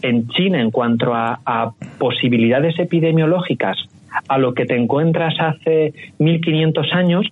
[0.03, 3.78] en China en cuanto a, posibilidades epidemiológicas
[4.28, 7.26] a lo que te encuentras hace 1500 años,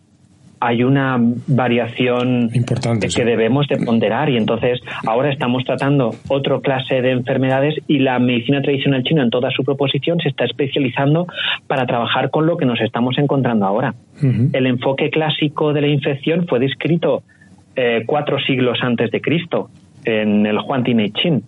[0.61, 7.01] hay una variación Importante, que debemos de ponderar y entonces ahora estamos tratando otra clase
[7.01, 11.27] de enfermedades y la medicina tradicional china en toda su proposición se está especializando
[11.67, 13.95] para trabajar con lo que nos estamos encontrando ahora.
[14.21, 17.23] El enfoque clásico de la infección fue descrito
[17.77, 19.71] eh, cuatro siglos antes de Cristo
[20.05, 21.43] en el Huan Chin.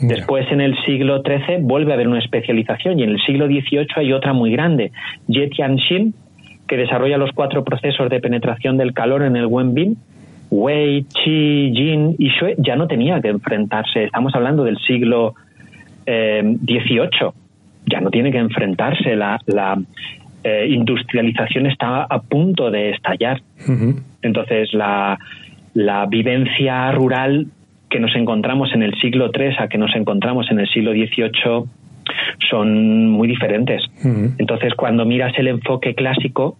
[0.00, 3.86] Después, en el siglo XIII, vuelve a haber una especialización y en el siglo XVIII
[3.96, 4.90] hay otra muy grande,
[5.28, 6.14] Xin
[6.72, 9.98] que desarrolla los cuatro procesos de penetración del calor en el Wenbin,
[10.50, 14.04] Wei, Qi, Jin y Shui ya no tenía que enfrentarse.
[14.04, 15.34] Estamos hablando del siglo
[16.06, 17.26] XVIII.
[17.26, 17.32] Eh,
[17.84, 19.14] ya no tiene que enfrentarse.
[19.16, 19.38] La,
[20.44, 23.42] eh, industrialización está a punto de estallar.
[24.22, 25.18] Entonces, la,
[25.74, 27.48] la vivencia rural
[27.90, 31.64] que nos encontramos en el siglo III a que nos encontramos en el siglo XVIII
[32.50, 33.82] son muy diferentes.
[34.38, 36.58] Entonces, cuando miras el enfoque clásico,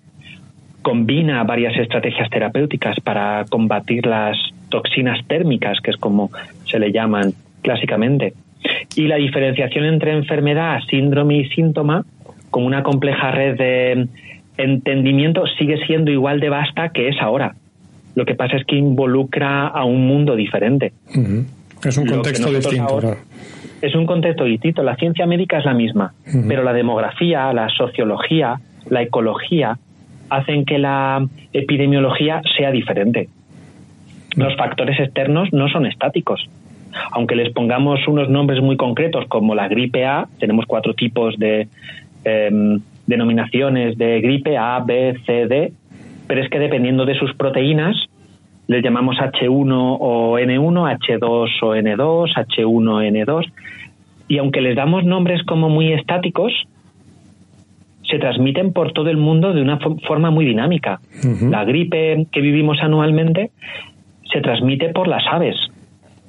[0.82, 4.36] combina varias estrategias terapéuticas para combatir las
[4.68, 6.30] toxinas térmicas, que es como
[6.64, 7.32] se le llaman
[7.62, 8.34] clásicamente.
[8.96, 12.04] Y la diferenciación entre enfermedad, síndrome y síntoma,
[12.50, 14.08] con una compleja red de
[14.56, 17.54] entendimiento, sigue siendo igual de vasta que es ahora.
[18.14, 20.92] Lo que pasa es que involucra a un mundo diferente.
[21.84, 23.16] Es un contexto distinto.
[23.82, 24.82] Es un contexto distinto.
[24.82, 26.14] La ciencia médica es la misma,
[26.48, 29.76] pero la demografía, la sociología, la ecología,
[30.30, 33.28] hacen que la epidemiología sea diferente.
[34.36, 36.48] Los factores externos no son estáticos.
[37.10, 41.68] Aunque les pongamos unos nombres muy concretos como la gripe A, tenemos cuatro tipos de
[42.24, 45.72] em, denominaciones de gripe A, B, C, D,
[46.28, 47.96] pero es que dependiendo de sus proteínas,
[48.68, 53.52] les llamamos H1 o N1, H2 o N2, H1 o N2,
[54.28, 56.52] y aunque les damos nombres como muy estáticos,
[58.08, 61.00] se transmiten por todo el mundo de una forma muy dinámica.
[61.50, 63.50] La gripe que vivimos anualmente
[64.32, 65.56] se transmite por las aves.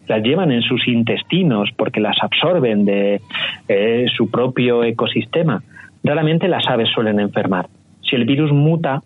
[0.07, 3.21] Las llevan en sus intestinos porque las absorben de
[3.67, 5.63] eh, su propio ecosistema.
[6.03, 7.67] Raramente las aves suelen enfermar.
[8.01, 9.01] Si el virus muta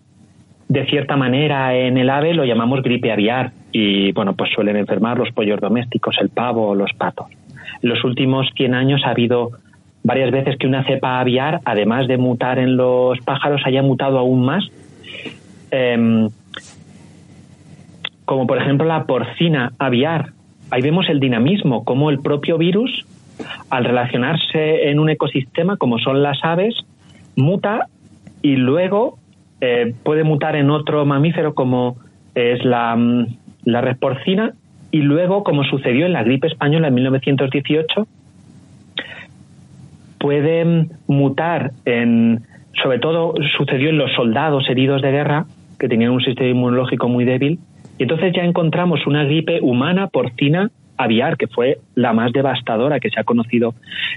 [0.68, 5.18] de cierta manera en el ave lo llamamos gripe aviar y bueno, pues suelen enfermar
[5.18, 7.26] los pollos domésticos, el pavo o los patos.
[7.82, 9.52] En los últimos 100 años ha habido
[10.04, 14.44] varias veces que una cepa aviar, además de mutar en los pájaros, haya mutado aún
[14.44, 14.64] más.
[15.70, 16.28] Em,
[18.24, 20.32] como por ejemplo la porcina aviar.
[20.70, 23.06] Ahí vemos el dinamismo, como el propio virus,
[23.70, 26.74] al relacionarse en un ecosistema como son las aves,
[27.36, 27.86] muta
[28.42, 29.18] y luego
[29.60, 31.96] eh, puede mutar en otro mamífero como
[32.34, 33.26] es la, mm,
[33.64, 34.52] la red porcina
[34.90, 38.06] y luego, como sucedió en la gripe española en 1918,
[40.18, 42.42] puede mm, mutar en,
[42.82, 45.46] sobre todo sucedió en los soldados heridos de guerra,
[45.78, 47.58] que tenían un sistema inmunológico muy débil,
[47.98, 53.10] y entonces ya encontramos una gripe humana porcina aviar, que fue la más devastadora que
[53.10, 53.74] se ha conocido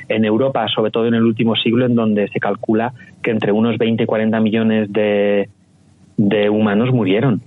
[0.09, 3.77] en Europa, sobre todo en el último siglo, en donde se calcula que entre unos
[3.77, 5.47] 20 y 40 millones de,
[6.17, 7.41] de humanos murieron.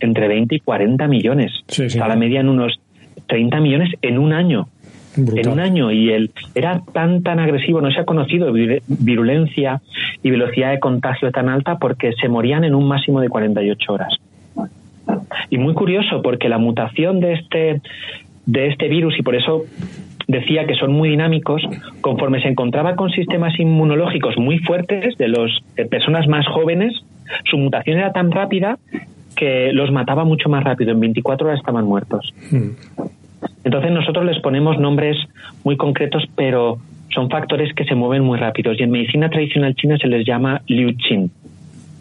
[0.00, 1.52] Entre 20 y 40 millones.
[2.00, 2.80] a la media en unos
[3.26, 4.68] 30 millones en un año.
[5.16, 5.90] En un año.
[5.90, 9.80] Y él era tan, tan agresivo, no se ha conocido virulencia
[10.22, 14.14] y velocidad de contagio tan alta porque se morían en un máximo de 48 horas.
[15.50, 17.80] Y muy curioso porque la mutación de este,
[18.46, 19.64] de este virus, y por eso
[20.28, 21.62] decía que son muy dinámicos,
[22.00, 25.50] conforme se encontraba con sistemas inmunológicos muy fuertes de las
[25.90, 26.94] personas más jóvenes,
[27.44, 28.78] su mutación era tan rápida
[29.36, 32.34] que los mataba mucho más rápido, en 24 horas estaban muertos.
[32.50, 32.70] Hmm.
[33.64, 35.16] Entonces nosotros les ponemos nombres
[35.64, 36.78] muy concretos, pero
[37.14, 40.62] son factores que se mueven muy rápidos y en medicina tradicional china se les llama
[40.66, 41.30] Liu Qin.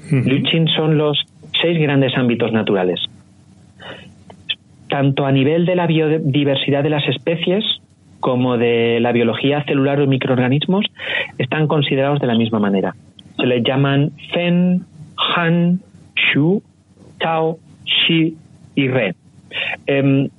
[0.10, 0.28] Hmm.
[0.28, 1.24] Liu Qin son los
[1.62, 3.00] seis grandes ámbitos naturales.
[4.96, 7.66] Tanto a nivel de la biodiversidad de las especies
[8.22, 10.86] como de la biología celular o microorganismos
[11.38, 12.96] están considerados de la misma manera.
[13.36, 14.86] Se les llaman Fen,
[15.36, 15.82] Han,
[16.16, 16.64] Shu,
[17.20, 18.38] Tao, Shi
[18.76, 19.16] y Re.
[19.86, 20.30] Em,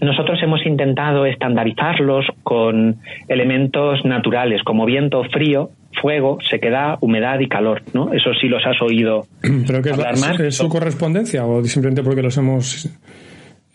[0.00, 2.96] nosotros hemos intentado estandarizarlos con
[3.28, 5.70] elementos naturales como viento, frío,
[6.02, 8.12] fuego, sequedad, humedad y calor, ¿no?
[8.12, 9.26] Eso sí los has oído
[9.64, 10.40] ¿Pero qué es, más.
[10.40, 12.90] ¿Es su correspondencia o simplemente porque los hemos...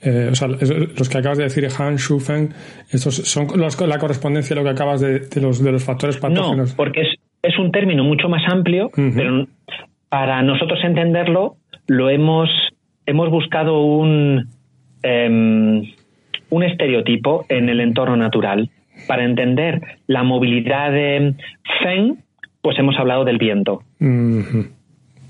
[0.04, 2.50] Eh, o sea, los que acabas de decir, Han, Shu, Feng,
[2.90, 6.72] estos son la correspondencia de lo que acabas de, de, los, de los factores patógenos.
[6.72, 7.08] No, porque es,
[7.44, 9.48] es un término mucho más amplio, pero
[10.10, 11.56] para nosotros entenderlo,
[11.88, 12.50] lo hemos,
[13.06, 14.48] hemos buscado un,
[15.04, 15.84] em,
[16.50, 18.70] un estereotipo en el entorno natural.
[19.08, 21.36] Para entender la movilidad de
[21.82, 22.18] Feng,
[22.62, 23.82] pues hemos hablado del viento.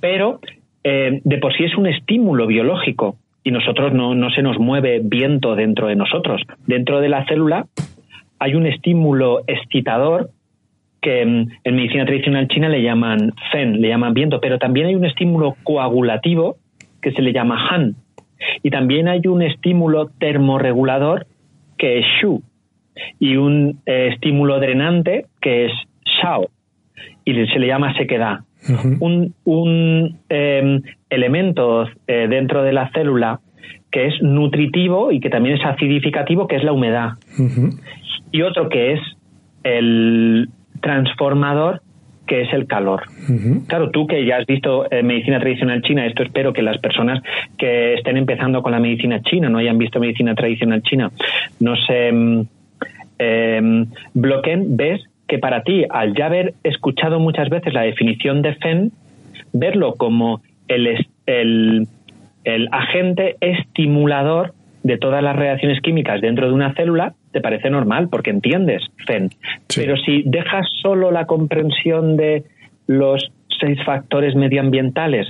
[0.02, 0.40] Pero
[0.84, 5.02] eh, de por sí es un estímulo biológico y nosotros no, no se nos mueve
[5.04, 6.42] viento dentro de nosotros.
[6.68, 7.68] Dentro de la célula
[8.40, 10.30] hay un estímulo excitador
[11.02, 14.96] que mm, en medicina tradicional china le llaman fen, le llaman viento, pero también hay
[14.96, 16.58] un estímulo coagulativo
[17.02, 17.96] que se le llama han.
[18.64, 21.28] Y también hay un estímulo termorregulador
[21.78, 22.42] que es shu.
[23.20, 25.72] Y un eh, estímulo drenante que es
[26.04, 26.50] shao.
[27.26, 28.42] Y se le llama sequedad.
[29.00, 30.82] Un, un em,
[31.12, 33.40] elemento eh, dentro de la célula
[33.92, 37.12] que es nutritivo y que también es acidificativo, que es la humedad.
[38.32, 39.00] Y otro que es
[39.64, 40.50] el
[40.82, 41.82] transformador
[42.26, 43.04] que es el calor.
[43.68, 47.22] Claro, tú que ya has visto eh, medicina tradicional china, esto espero que las personas
[47.58, 51.12] que estén empezando con la medicina china, no hayan visto medicina tradicional china,
[51.60, 52.08] no se
[53.18, 58.56] em, bloqueen, ves que para ti, al ya haber escuchado muchas veces la definición de
[58.56, 58.92] FEN,
[59.52, 60.42] verlo como
[60.76, 61.88] el, el,
[62.44, 64.54] el agente estimulador
[64.84, 69.30] de todas las reacciones químicas dentro de una célula, te parece normal porque entiendes FEN.
[69.76, 72.44] Pero si dejas solo la comprensión de
[72.88, 75.28] los seis factores medioambientales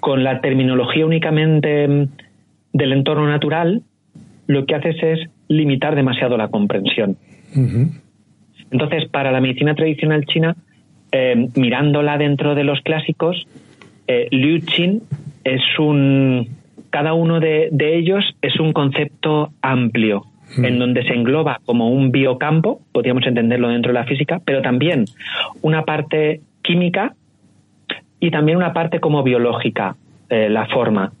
[0.00, 2.08] con la terminología únicamente mm,
[2.72, 3.82] del entorno natural,
[4.46, 7.16] lo que haces es limitar demasiado la comprensión.
[8.70, 10.56] Entonces, para la medicina tradicional china,
[11.12, 13.46] eh, mirándola dentro de los clásicos,
[14.06, 15.02] eh, Liu Qin
[15.44, 16.48] es un.
[16.90, 20.22] Cada uno de, ellos es un concepto amplio,
[20.56, 20.64] hmm.
[20.64, 25.06] en donde se engloba como un biocampo, podríamos entenderlo dentro de la física, pero también
[25.62, 27.14] una parte química
[28.20, 29.96] y también una parte como biológica,
[30.30, 31.12] eh, la forma.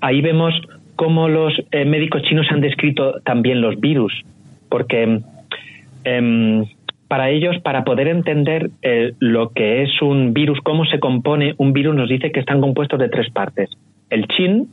[0.00, 0.52] Ahí vemos
[0.96, 4.12] cómo los eh, médicos chinos han descrito también los virus,
[4.68, 5.20] porque
[6.04, 6.64] em,
[7.08, 11.72] para ellos, para poder entender eh, lo que es un virus, cómo se compone un
[11.72, 13.70] virus, nos dice que están compuestos de tres partes.
[14.10, 14.68] El chin,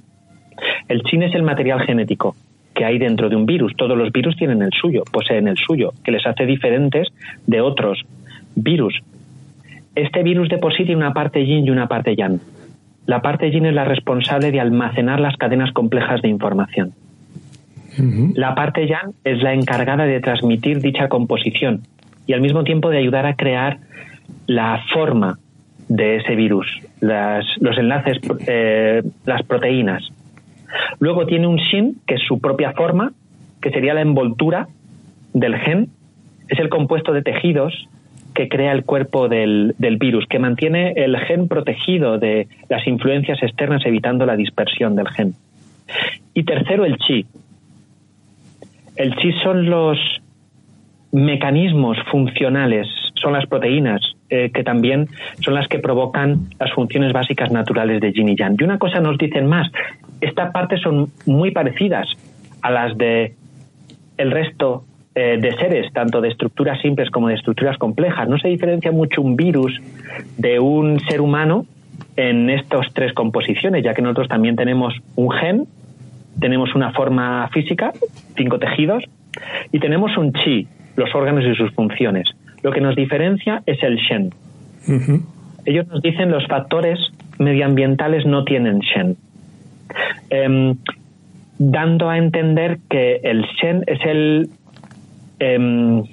[0.88, 2.36] el chin es el material genético
[2.74, 3.76] que hay dentro de un virus.
[3.76, 7.10] Todos los virus tienen el suyo, poseen el suyo, que les hace diferentes
[7.46, 8.02] de otros
[8.56, 8.98] virus.
[9.94, 12.40] Este virus de por sí tiene una parte yin y una parte yang.
[13.06, 16.94] La parte yin es la responsable de almacenar las cadenas complejas de información.
[18.36, 21.82] La parte yang es la encargada de transmitir dicha composición
[22.32, 23.80] y al mismo tiempo de ayudar a crear
[24.48, 25.38] la forma
[25.90, 26.66] de ese virus,
[27.02, 30.02] los enlaces, eh, las proteínas.
[31.00, 33.12] Luego tiene un shin, que es su propia forma,
[33.62, 34.70] que sería la envoltura
[35.34, 35.90] del gen.
[36.48, 37.90] Es el compuesto de tejidos
[38.34, 43.86] que crea el cuerpo del, virus, que mantiene el gen protegido de las influencias externas,
[43.86, 45.34] evitando la dispersión del gen.
[46.34, 47.26] Y tercero, el chi.
[48.96, 49.98] El chi son los
[51.12, 55.08] mecanismos funcionales, son las proteínas, eh, que también
[55.42, 58.56] son las que provocan las funciones básicas naturales de yin y yang.
[58.60, 59.70] Y una cosa nos dicen más,
[60.22, 62.08] estas partes son muy parecidas
[62.62, 63.34] a las de
[64.18, 68.30] el resto eh, de seres, tanto de estructuras simples como de estructuras complejas.
[68.30, 69.78] No se diferencia mucho un virus
[70.38, 71.66] de un ser humano
[72.16, 75.66] en estas tres composiciones, ya que nosotros también tenemos un gen,
[76.40, 77.92] tenemos una forma física,
[78.36, 79.04] cinco tejidos,
[79.72, 82.28] y tenemos un chi, los órganos y sus funciones.
[82.64, 84.34] Lo que nos diferencia es el shen.
[85.66, 87.00] Ellos nos dicen los factores
[87.40, 89.18] medioambientales no tienen shen.
[90.30, 90.76] Em,
[91.58, 94.50] dando a entender que el shen es el
[95.42, 96.04] Em,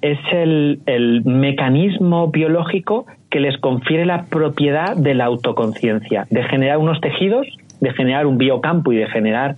[0.00, 7.02] es el, mecanismo biológico que les confiere la propiedad de la autoconciencia, de generar unos
[7.02, 7.46] tejidos,
[7.82, 9.56] de generar un biocampo y de generar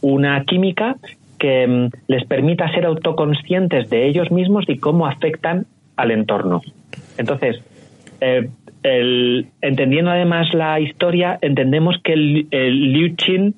[0.00, 0.94] una química
[1.38, 5.66] que em, les permita ser autoconscientes de ellos mismos y cómo afectan
[5.96, 6.62] al entorno.
[7.16, 7.62] Entonces,
[8.20, 8.48] eh,
[8.82, 13.54] entendiendo además la historia, entendemos que el, Liu Qin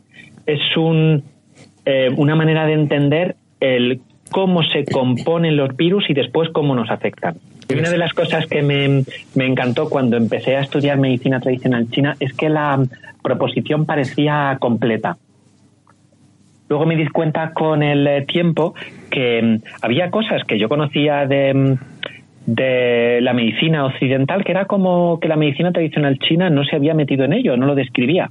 [0.47, 1.23] es un,
[1.85, 4.01] eh, una manera de entender el
[4.31, 7.37] cómo se componen los virus y después cómo nos afectan.
[7.71, 9.05] una de las cosas que me,
[9.37, 12.81] encantó cuando empecé a estudiar medicina tradicional china es que la
[13.23, 15.19] proposición parecía completa.
[16.71, 18.75] Luego me di cuenta con el eh, tiempo
[19.11, 21.75] que mm, había cosas que yo conocía de, mm,
[22.47, 26.95] de la medicina occidental que era como que la medicina tradicional china no se había
[26.95, 28.31] metido en ello, no lo describía.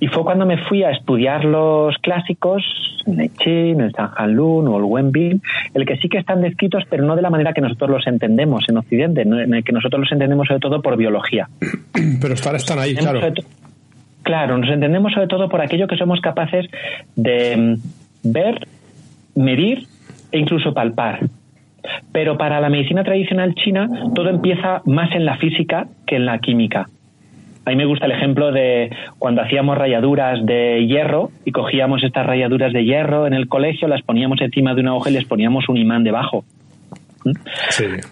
[0.00, 2.62] Y fue cuando me fui a estudiar los clásicos,
[3.06, 5.40] el Chin, el Sanjanlun o el Wenbin,
[5.72, 8.66] el que sí que están descritos, pero no de la manera que nosotros los entendemos
[8.68, 11.48] en Occidente, en el que nosotros los entendemos sobre todo por biología.
[12.20, 13.20] Pero están, están ahí, claro.
[14.28, 16.66] Claro, nos entendemos sobre todo por aquello que somos capaces
[17.16, 18.58] de mm, ver,
[19.34, 19.86] medir
[20.30, 21.20] e incluso palpar.
[22.12, 26.40] Pero para la medicina tradicional china todo empieza más en la física que en la
[26.40, 26.90] química.
[27.64, 32.26] A mí me gusta el ejemplo de cuando hacíamos rayaduras de hierro y cogíamos estas
[32.26, 35.70] rayaduras de hierro en el colegio, las poníamos encima de una hoja y les poníamos
[35.70, 36.44] un imán debajo.
[37.24, 37.32] ¿Mm?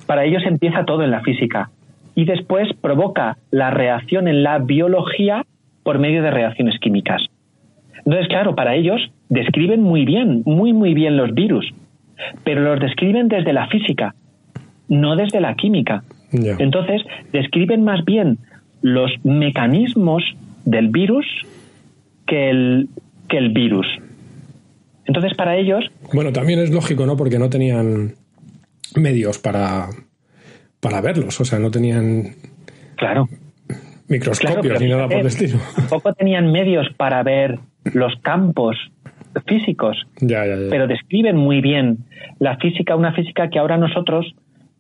[0.07, 1.69] Para ellos empieza todo en la física
[2.14, 5.45] y después provoca la reacción en la biología
[5.87, 7.22] por medio de reacciones químicas.
[7.99, 11.64] Entonces, claro, para ellos describen muy bien, muy, muy bien los virus,
[12.43, 14.16] pero los describen desde la física,
[14.89, 16.03] no desde la química.
[16.32, 18.39] Entonces, describen más bien
[18.82, 20.24] los mecanismos
[20.64, 21.24] del virus
[22.26, 22.89] que el,
[23.28, 23.87] que el virus.
[25.05, 25.84] Entonces, para ellos.
[26.12, 27.16] Bueno, también es lógico, ¿no?
[27.16, 28.14] Porque no tenían
[28.97, 29.87] medios para,
[30.80, 32.34] para verlos, o sea, no tenían.
[32.97, 33.28] Claro.
[34.09, 35.59] Microscopios ni nada por el estilo.
[35.77, 37.59] Tampoco tenían medios para ver
[37.93, 38.77] los campos
[39.47, 39.97] físicos.
[40.21, 40.71] Ya, ya, ya.
[40.71, 41.99] Pero describen muy bien
[42.39, 44.35] la física, una física que ahora nosotros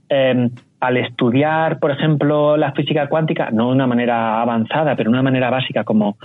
[0.08, 0.48] eh,
[0.80, 5.22] al estudiar, por ejemplo, la física cuántica, no de una manera avanzada, pero de una
[5.22, 6.16] manera básica, como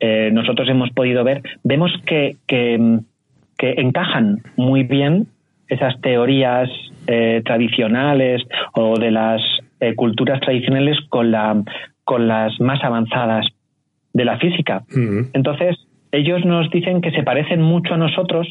[0.00, 3.00] eh, nosotros hemos podido ver, vemos que, que,
[3.58, 5.28] encajan muy bien
[5.68, 6.68] esas teorías
[7.06, 8.42] eh, tradicionales
[8.74, 9.40] o de las
[9.80, 11.62] eh, culturas tradicionales con, la,
[12.06, 13.46] con las más avanzadas
[14.12, 14.84] de la física.
[15.34, 15.76] Entonces,
[16.12, 18.46] ellos nos dicen que se parecen mucho a nosotros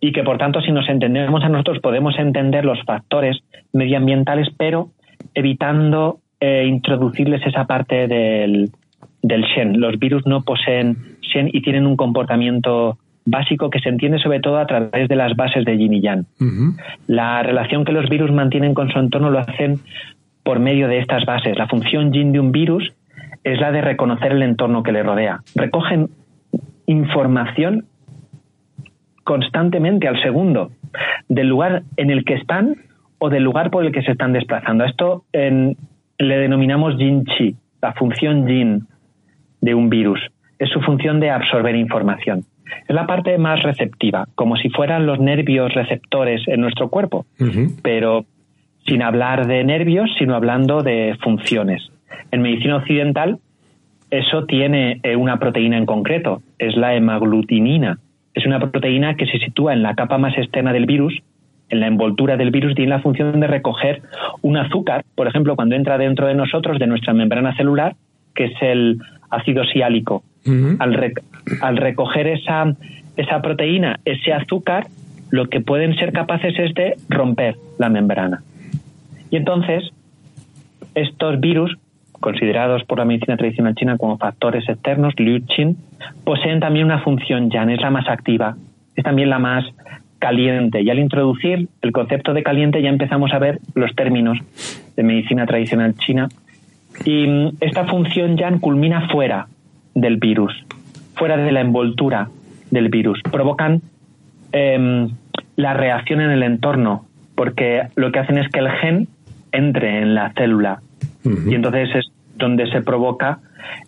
[0.00, 3.38] y que por tanto si nos entendemos a nosotros podemos entender los factores
[3.72, 4.90] medioambientales, pero
[5.34, 8.70] evitando eh, introducirles esa parte del,
[9.20, 9.80] del Shen.
[9.80, 14.58] Los virus no poseen Shen y tienen un comportamiento básico que se entiende sobre todo
[14.58, 16.26] a través de las bases de yin y yang.
[17.08, 19.80] La relación que los virus mantienen con su entorno lo hacen
[20.44, 21.58] por medio de estas bases.
[21.58, 22.92] La función yin de un virus
[23.42, 25.40] es la de reconocer el entorno que le rodea.
[25.54, 26.10] Recogen
[26.86, 27.86] información
[29.24, 30.70] constantemente al segundo
[31.28, 32.76] del lugar en el que están
[33.18, 34.84] o del lugar por el que se están desplazando.
[34.84, 38.86] esto le denominamos yin chi, la función yin
[39.60, 40.20] de un virus.
[40.58, 42.44] Es su función de absorber información.
[42.86, 47.26] Es la parte más receptiva, como si fueran los nervios receptores en nuestro cuerpo,
[47.82, 48.24] pero
[48.86, 51.90] sin hablar de nervios, sino hablando de funciones.
[52.30, 53.38] En medicina occidental,
[54.10, 57.98] eso tiene eh, una proteína en concreto, es la hemaglutinina.
[58.34, 61.14] Es una proteína que se sitúa en la capa más externa del virus,
[61.68, 64.02] en la envoltura del virus, y tiene la función de recoger
[64.42, 67.96] un azúcar, por ejemplo, cuando entra dentro de nosotros, de nuestra membrana celular,
[68.34, 68.98] que es el
[69.30, 70.22] ácido siálico.
[70.78, 72.74] al, recoger esa,
[73.16, 74.86] esa proteína, ese azúcar,
[75.30, 78.42] lo que pueden ser capaces es de romper la membrana.
[79.34, 79.82] Y entonces,
[80.94, 81.76] estos virus,
[82.12, 85.76] considerados por la medicina tradicional china como factores externos, Liu Qin,
[86.22, 88.54] poseen también una función yan, es la más activa,
[88.94, 89.64] es también la más
[90.20, 90.82] caliente.
[90.82, 94.38] Y al introducir el concepto de caliente ya empezamos a ver los términos
[94.94, 96.28] de medicina tradicional china.
[97.04, 99.48] Y mm, esta función yan culmina fuera
[99.96, 100.54] del virus,
[101.16, 102.28] fuera de la envoltura
[102.70, 103.20] del virus.
[103.32, 103.82] Provocan
[104.52, 105.08] em,
[105.56, 107.04] la reacción en el entorno,
[107.34, 109.08] porque lo que hacen es que el gen
[109.54, 110.80] entre en la célula.
[111.24, 113.38] Y entonces es donde se provoca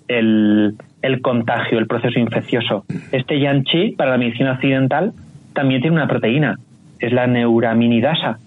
[0.09, 2.87] el, el, contagio, el proceso infeccioso.
[3.13, 5.13] Este yanchi, para la medicina occidental,
[5.53, 6.59] también tiene una proteína,
[6.99, 8.39] es la neuraminidasa,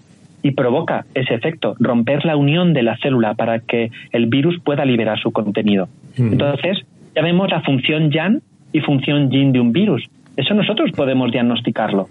[0.42, 4.84] y provoca ese efecto, romper la unión de la célula para que el virus pueda
[4.84, 5.88] liberar su contenido.
[6.16, 6.78] Entonces,
[7.14, 8.40] ya vemos la función yan
[8.72, 10.08] y función yin de un virus.
[10.36, 12.08] Eso nosotros podemos diagnosticarlo.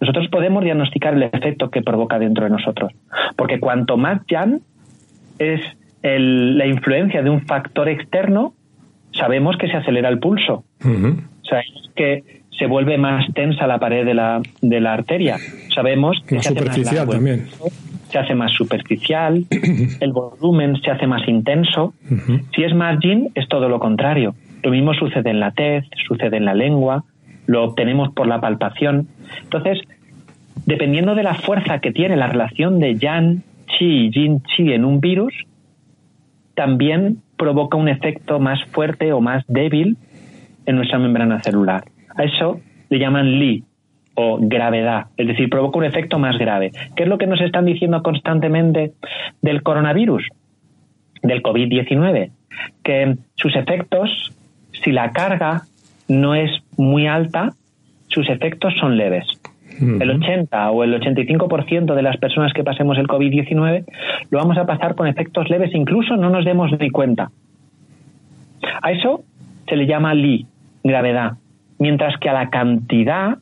[0.00, 2.92] Nosotros podemos diagnosticar el efecto que provoca dentro de nosotros.
[3.36, 4.60] Porque cuanto más yan
[5.38, 5.60] es
[6.02, 8.54] la influencia de un factor externo,
[9.12, 10.64] sabemos que se acelera el pulso.
[10.82, 11.60] O sea,
[11.94, 15.36] que se vuelve más tensa la pared de la, de la arteria.
[15.74, 17.46] Sabemos que se superficial hace más también.
[18.10, 19.44] Se hace más superficial,
[20.00, 21.94] el volumen se hace más intenso.
[22.54, 24.34] Si es más yin, es todo lo contrario.
[24.62, 27.04] Lo mismo sucede en la tez, sucede en la lengua,
[27.46, 29.08] lo obtenemos por la palpación.
[29.42, 29.80] Entonces,
[30.66, 34.84] dependiendo de la fuerza que tiene la relación de Yan Chi y Yin Chi en
[34.84, 35.32] un virus,
[36.54, 39.96] también provoca un efecto más fuerte o más débil
[40.66, 41.84] en nuestra membrana celular.
[42.14, 43.64] A eso le llaman Li
[44.14, 46.72] o gravedad, es decir, provoca un efecto más grave.
[46.94, 48.92] ¿Qué es lo que nos están diciendo constantemente
[49.40, 50.28] del coronavirus,
[51.22, 52.30] del COVID-19?
[52.82, 54.34] Que sus efectos,
[54.72, 55.62] si la carga
[56.10, 57.54] no es muy alta,
[58.08, 59.24] sus efectos son leves.
[59.80, 63.84] El 80 o el 85% de las personas que pasemos el COVID-19
[64.28, 67.30] lo vamos a pasar con efectos leves, incluso no nos demos ni cuenta.
[68.82, 69.22] A eso
[69.66, 70.46] se le llama Li,
[70.84, 71.32] gravedad,
[71.78, 73.38] mientras que a la cantidad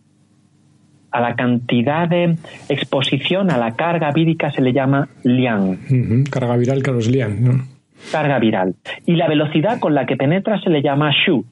[1.10, 2.36] a la cantidad de
[2.68, 6.24] exposición a la carga vírica se le llama liang.
[6.30, 7.64] Carga viral, que es liang, ¿no?
[8.12, 8.76] Carga viral.
[9.06, 11.44] Y la velocidad con la que penetra se le llama shu,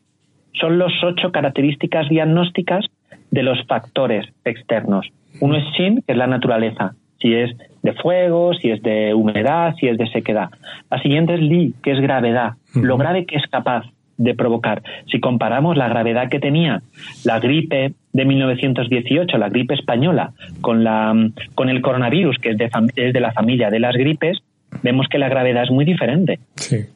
[0.60, 2.86] son los ocho características diagnósticas
[3.30, 5.06] de los factores externos.
[5.40, 9.74] Uno es Shin, que es la naturaleza, si es de fuego, si es de humedad,
[9.78, 10.50] si es de sequedad.
[10.90, 13.84] La siguiente es Li, que es gravedad, lo grave que es capaz
[14.16, 14.82] de provocar.
[15.10, 16.80] Si comparamos la gravedad que tenía
[17.24, 20.32] la gripe de 1918, la gripe española,
[20.62, 21.14] con, la,
[21.54, 24.38] con el coronavirus, que es de, es de la familia de las gripes,
[24.82, 26.38] vemos que la gravedad es muy diferente.
[26.54, 26.86] Sí.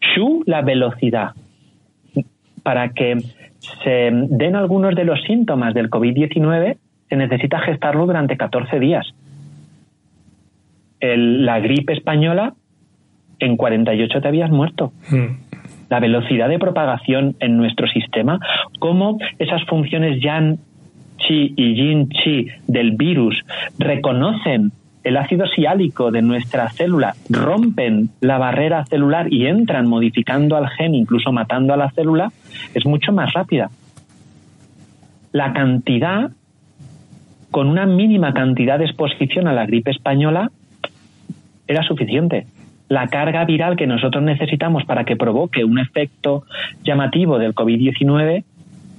[0.00, 1.30] Shu, la velocidad
[2.64, 3.18] para que
[3.84, 6.76] se den algunos de los síntomas del COVID-19,
[7.08, 9.06] se necesita gestarlo durante 14 días.
[11.00, 12.54] la gripe española,
[13.38, 14.92] en 48 te habías muerto.
[15.10, 15.36] Hmm.
[15.90, 18.40] La velocidad de propagación en nuestro sistema,
[18.78, 20.58] cómo esas funciones Yan
[21.18, 23.38] Chi y Yin Chi del virus
[23.78, 24.72] reconocen
[25.04, 30.94] el ácido siálico de nuestra célula rompen la barrera celular y entran modificando al gen,
[30.94, 32.32] incluso matando a la célula,
[32.74, 33.68] es mucho más rápida.
[35.32, 36.30] La cantidad,
[37.50, 40.50] con una mínima cantidad de exposición a la gripe española,
[41.68, 42.46] era suficiente.
[42.88, 46.44] La carga viral que nosotros necesitamos para que provoque un efecto
[46.82, 48.44] llamativo del COVID-19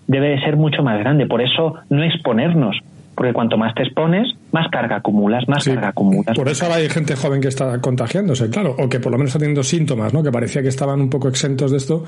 [0.07, 1.25] debe de ser mucho más grande.
[1.25, 2.77] Por eso no exponernos
[3.15, 6.35] porque cuanto más te expones, más carga acumulas, más carga acumulas.
[6.35, 9.29] Por eso ahora hay gente joven que está contagiándose, claro, o que por lo menos
[9.29, 10.21] está teniendo síntomas, ¿no?
[10.23, 12.03] Que parecía que estaban un poco exentos de esto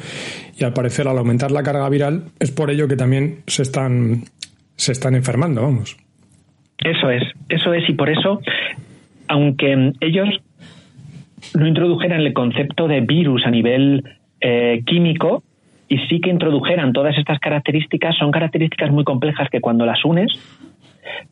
[0.57, 4.23] y al parecer al aumentar la carga viral es por ello que también se están
[4.75, 5.97] se están enfermando, vamos.
[6.77, 8.39] Eso es, eso es y por eso
[9.27, 10.29] aunque ellos
[11.55, 14.03] no introdujeran el concepto de virus a nivel
[14.41, 15.43] eh, químico,
[15.89, 20.31] y sí que introdujeran todas estas características, son características muy complejas que cuando las unes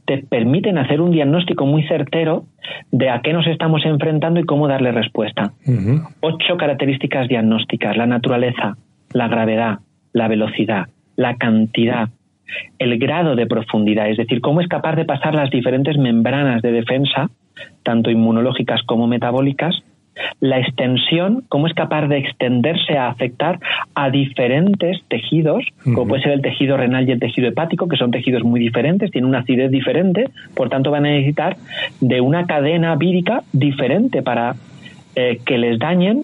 [0.06, 2.46] te permiten hacer un diagnóstico muy certero
[2.92, 5.54] de a qué nos estamos enfrentando y cómo darle respuesta.
[6.22, 8.78] Ocho características diagnósticas, la naturaleza,
[9.14, 9.80] la gravedad,
[10.14, 12.10] la velocidad, la cantidad,
[12.80, 16.72] el grado de profundidad, es decir, cómo es capaz de pasar las diferentes membranas de
[16.72, 17.30] defensa,
[17.84, 19.76] tanto inmunológicas como metabólicas,
[20.40, 23.60] la extensión, cómo es capaz de extenderse a afectar
[23.94, 28.12] a diferentes tejidos, como puede ser el tejido renal y el tejido hepático, que son
[28.12, 31.58] tejidos muy diferentes, tienen una acidez diferente, por tanto van a necesitar
[32.02, 34.56] de una cadena vírica diferente para
[35.16, 36.24] eh, que les dañen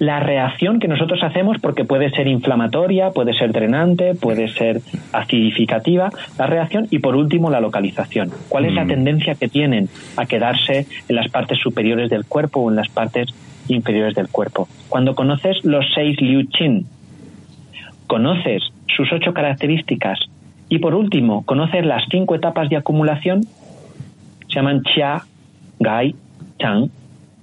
[0.00, 4.80] la reacción que nosotros hacemos, porque puede ser inflamatoria, puede ser drenante, puede ser
[5.12, 8.30] acidificativa, la reacción, y por último la localización.
[8.48, 8.88] ¿Cuál es la mm.
[8.88, 13.28] tendencia que tienen a quedarse en las partes superiores del cuerpo o en las partes
[13.68, 14.68] inferiores del cuerpo?
[14.88, 16.86] Cuando conoces los seis Liu Qin,
[18.06, 18.62] conoces
[18.96, 20.18] sus ocho características
[20.70, 23.42] y por último conoces las cinco etapas de acumulación,
[24.48, 25.20] se llaman Chia,
[25.78, 26.14] Gai,
[26.58, 26.88] Chang,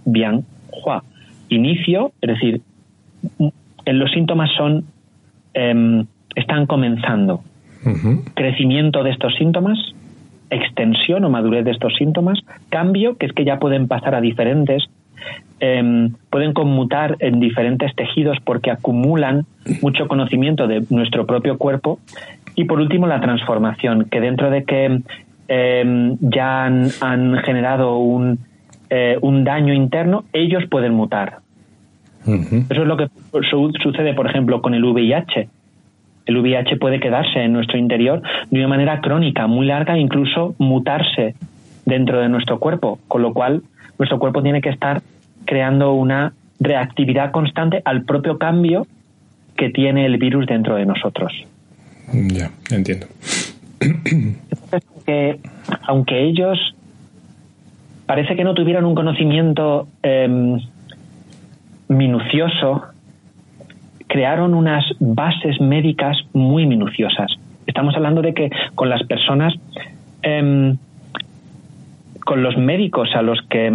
[0.05, 1.03] Bian, Hua
[1.49, 2.61] inicio, es decir,
[3.85, 4.85] los síntomas son
[5.53, 7.41] em, están comenzando.
[8.33, 9.77] Crecimiento de estos síntomas,
[10.49, 12.39] extensión o madurez de estos síntomas,
[12.69, 14.83] cambio, que es que ya pueden pasar a diferentes,
[15.59, 19.45] em, pueden conmutar en diferentes tejidos porque acumulan
[19.81, 21.99] mucho conocimiento de nuestro propio cuerpo.
[22.55, 25.01] Y por último, la transformación, que dentro de que
[25.47, 28.39] em, ya han generado un
[28.89, 31.39] eh, un daño interno, ellos pueden mutar.
[32.25, 33.07] Eso es lo que
[33.81, 35.47] sucede, por ejemplo, con el VIH.
[36.25, 38.21] El VIH puede quedarse en nuestro interior
[38.51, 41.35] de una manera crónica, muy larga, e incluso mutarse
[41.85, 43.63] dentro de nuestro cuerpo, con lo cual
[43.97, 45.01] nuestro cuerpo tiene que estar
[45.45, 48.87] creando una reactividad constante al propio cambio
[49.55, 51.31] que tiene el virus dentro de nosotros.
[52.13, 53.07] Ya, entiendo.
[55.87, 56.75] aunque ellos
[58.07, 60.59] parece que no tuvieron un conocimiento em,
[61.89, 62.83] minucioso,
[64.07, 67.37] crearon unas bases médicas muy minuciosas.
[67.67, 69.53] Estamos hablando de que con las personas,
[70.23, 70.77] em,
[72.25, 73.67] con los médicos a los que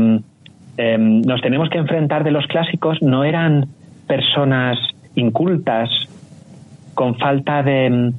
[0.78, 3.66] em, nos tenemos que enfrentar de los clásicos, no eran
[4.08, 4.78] personas
[5.14, 5.90] incultas,
[6.94, 8.12] con falta de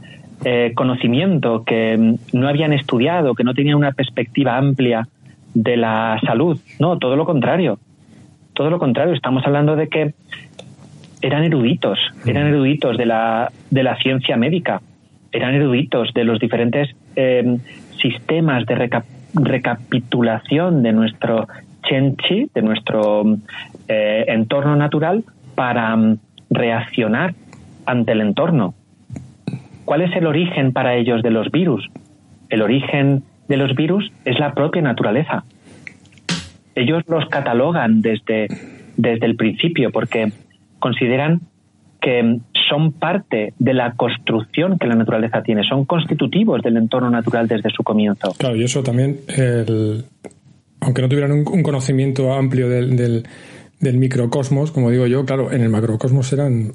[0.46, 5.08] eh, conocimiento, que no habían estudiado, que no tenían una perspectiva amplia
[5.54, 6.60] de la salud.
[6.80, 7.80] No, todo lo contrario.
[8.54, 9.14] Todo lo contrario.
[9.14, 10.14] Estamos hablando de que
[11.22, 14.82] eran eruditos, eran eruditos de la, de la ciencia médica,
[15.32, 17.60] eran eruditos de los diferentes em,
[18.02, 18.90] sistemas de
[19.34, 21.48] recapitulación de nuestro
[21.84, 23.24] chenchi, de nuestro
[23.88, 25.24] eh, entorno natural,
[25.56, 26.18] para mm,
[26.50, 27.34] reaccionar
[27.86, 28.74] ante el entorno.
[29.86, 31.90] ¿Cuál es el origen para ellos de los virus?
[32.50, 35.44] El origen de los virus es la propia naturaleza.
[36.76, 38.48] Ellos los catalogan desde,
[38.98, 40.32] desde el principio porque
[40.80, 41.42] consideran
[42.02, 42.40] que
[42.70, 47.70] son parte de la construcción que la naturaleza tiene, son constitutivos del entorno natural desde
[47.70, 48.34] su comienzo.
[48.38, 49.20] Claro, y eso también,
[50.82, 53.24] aunque no tuvieran un, conocimiento amplio del,
[53.80, 56.74] del, microcosmos, como digo yo, claro, en el macrocosmos eran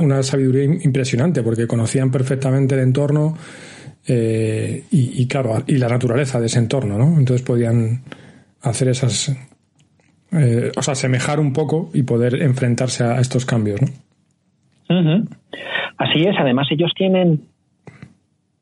[0.00, 3.36] una sabiduría impresionante porque conocían perfectamente el entorno,
[4.10, 7.18] eh, y, claro, y la naturaleza de ese entorno, ¿no?
[7.18, 8.00] Entonces podían
[8.62, 9.28] hacer esas,
[10.32, 13.88] eh, o sea, asemejar un poco y poder enfrentarse a estos cambios, ¿no?
[15.98, 17.42] Así es, además ellos tienen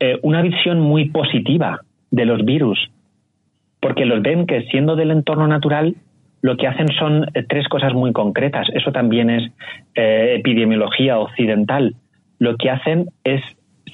[0.01, 2.91] eh, una visión muy positiva de los virus,
[3.81, 5.95] porque los ven que siendo del entorno natural,
[6.43, 8.67] lo que hacen son tres cosas muy concretas.
[8.75, 9.53] Eso también es
[9.95, 11.95] epidemiología occidental.
[12.39, 13.43] Lo que hacen es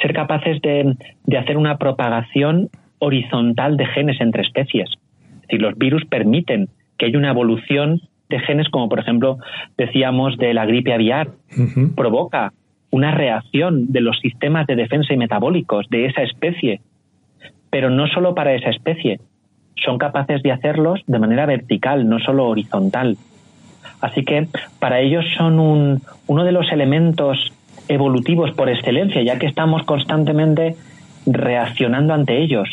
[0.00, 0.96] ser capaces de,
[1.36, 4.90] hacer una propagación horizontal de genes entre especies.
[5.34, 6.68] Es decir, los virus permiten
[6.98, 9.38] que haya una evolución de genes, como por ejemplo
[9.76, 11.28] decíamos de la gripe aviar,
[11.96, 12.52] provoca
[12.90, 16.80] una reacción de los sistemas de defensa y metabólicos de esa especie,
[17.70, 19.18] pero no solo para esa especie,
[19.84, 23.16] son capaces de hacerlos de manera vertical, no solo horizontal.
[24.00, 24.46] Así que
[24.78, 27.52] para ellos son un, uno de los elementos
[27.92, 30.76] evolutivos por excelencia, ya que estamos constantemente
[31.26, 32.68] reaccionando ante ellos.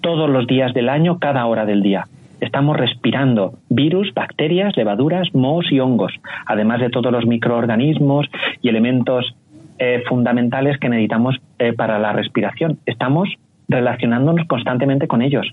[0.00, 2.04] todos los días del año, cada hora del día.
[2.38, 6.12] Estamos respirando virus, bacterias, levaduras, mohos y hongos,
[6.44, 8.26] además de todos los microorganismos
[8.60, 9.34] y elementos
[9.78, 12.80] eh, fundamentales que necesitamos eh, para la respiración.
[12.84, 13.30] Estamos
[13.66, 15.46] relacionándonos constantemente con ellos.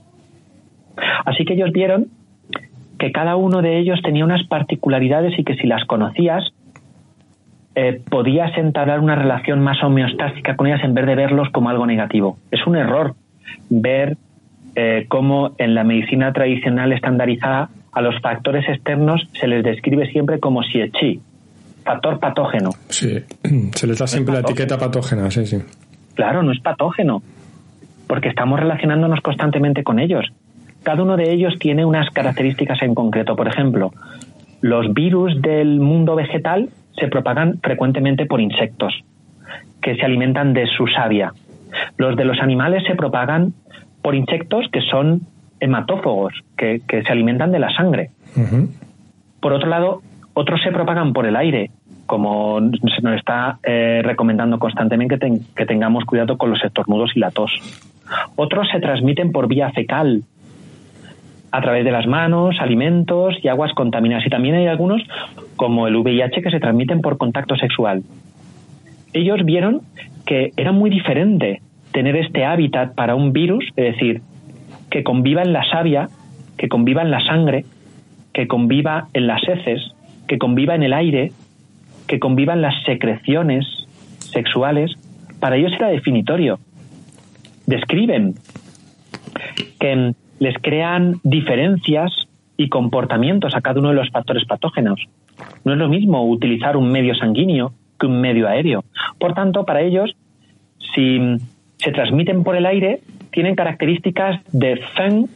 [1.23, 2.07] Así que ellos vieron
[2.99, 6.43] que cada uno de ellos tenía unas particularidades y que si las conocías,
[7.75, 11.85] eh, podías entablar una relación más homeostática con ellas en vez de verlos como algo
[11.85, 12.37] negativo.
[12.51, 13.15] Es un error
[13.69, 14.17] ver
[14.75, 20.39] eh, cómo en la medicina tradicional estandarizada a los factores externos se les describe siempre
[20.39, 21.19] como chi,
[21.83, 22.71] factor patógeno.
[22.89, 23.19] Sí,
[23.73, 25.57] se les da siempre la etiqueta patógena, sí, sí.
[26.15, 27.21] Claro, no es patógeno,
[28.07, 30.25] porque estamos relacionándonos constantemente con ellos.
[30.83, 33.35] Cada uno de ellos tiene unas características en concreto.
[33.35, 33.91] Por ejemplo,
[34.61, 36.69] los virus del mundo vegetal
[36.99, 38.93] se propagan frecuentemente por insectos
[39.81, 41.33] que se alimentan de su savia.
[41.97, 43.53] Los de los animales se propagan
[44.01, 45.21] por insectos que son
[45.59, 48.11] hematófagos, que, se alimentan de la sangre.
[49.39, 50.01] Por otro lado,
[50.33, 51.71] otros se propagan por el aire,
[52.05, 55.17] como se nos está eh, recomendando constantemente
[55.55, 57.51] que, tengamos cuidado con los estornudos y la tos.
[58.35, 60.23] Otros se transmiten por vía fecal,
[61.51, 64.25] a través de las manos, alimentos y aguas contaminadas.
[64.25, 65.01] Y también hay algunos,
[65.55, 68.03] como el VIH, que se transmiten por contacto sexual.
[69.13, 69.81] Ellos vieron
[70.25, 74.21] que era muy diferente tener este hábitat para un virus, es decir,
[74.89, 76.07] que conviva en la savia,
[76.57, 77.65] que conviva en la sangre,
[78.33, 79.93] que conviva en las heces,
[80.27, 81.31] que conviva en el aire,
[82.07, 83.65] que conviva en las secreciones
[84.19, 84.91] sexuales,
[85.39, 86.59] para ellos era definitorio.
[87.65, 88.35] Describen
[89.79, 92.11] que les crean diferencias
[92.57, 94.99] y comportamientos a cada uno de los factores patógenos.
[95.63, 98.83] No es lo mismo utilizar un medio sanguíneo que un medio aéreo.
[99.19, 100.15] Por tanto, para ellos,
[100.95, 101.37] si
[101.77, 105.29] se transmiten por el aire, tienen características de FEN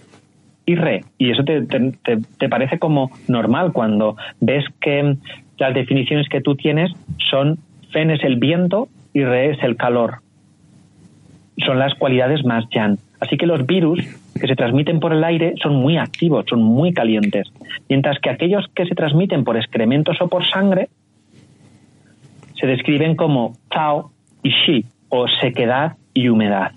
[0.65, 1.03] y RE.
[1.19, 5.17] Y eso te, te, parece como normal cuando ves que
[5.59, 6.91] las definiciones que tú tienes
[7.29, 7.59] son
[7.91, 10.21] FEN es el viento y RE es el calor.
[11.63, 12.97] Son las cualidades más yan.
[13.19, 13.99] Así que los virus
[14.39, 17.47] que se transmiten por el aire son muy activos, son muy calientes.
[17.89, 20.89] Mientras que aquellos que se transmiten por excrementos o por sangre
[22.59, 24.11] se describen como Tao
[24.43, 26.71] y Shi, o sequedad y humedad.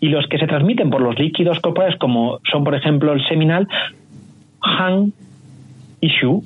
[0.00, 3.68] Y los que se transmiten por los líquidos corporales, como son, por ejemplo, el seminal,
[4.60, 5.12] Han
[6.00, 6.42] y Shu,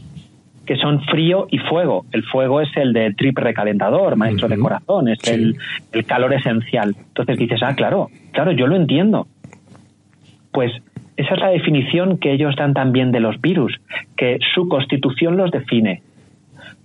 [0.67, 2.05] que son frío y fuego.
[2.13, 5.57] El fuego es el de trip recalentador, maestro de corazón, es el,
[5.93, 6.95] el, calor esencial.
[6.99, 9.27] Entonces dices, ah, claro, claro, yo lo entiendo.
[10.57, 10.73] Pues
[11.19, 13.79] esa es la definición que ellos dan también de los virus,
[14.17, 16.01] que su constitución los define,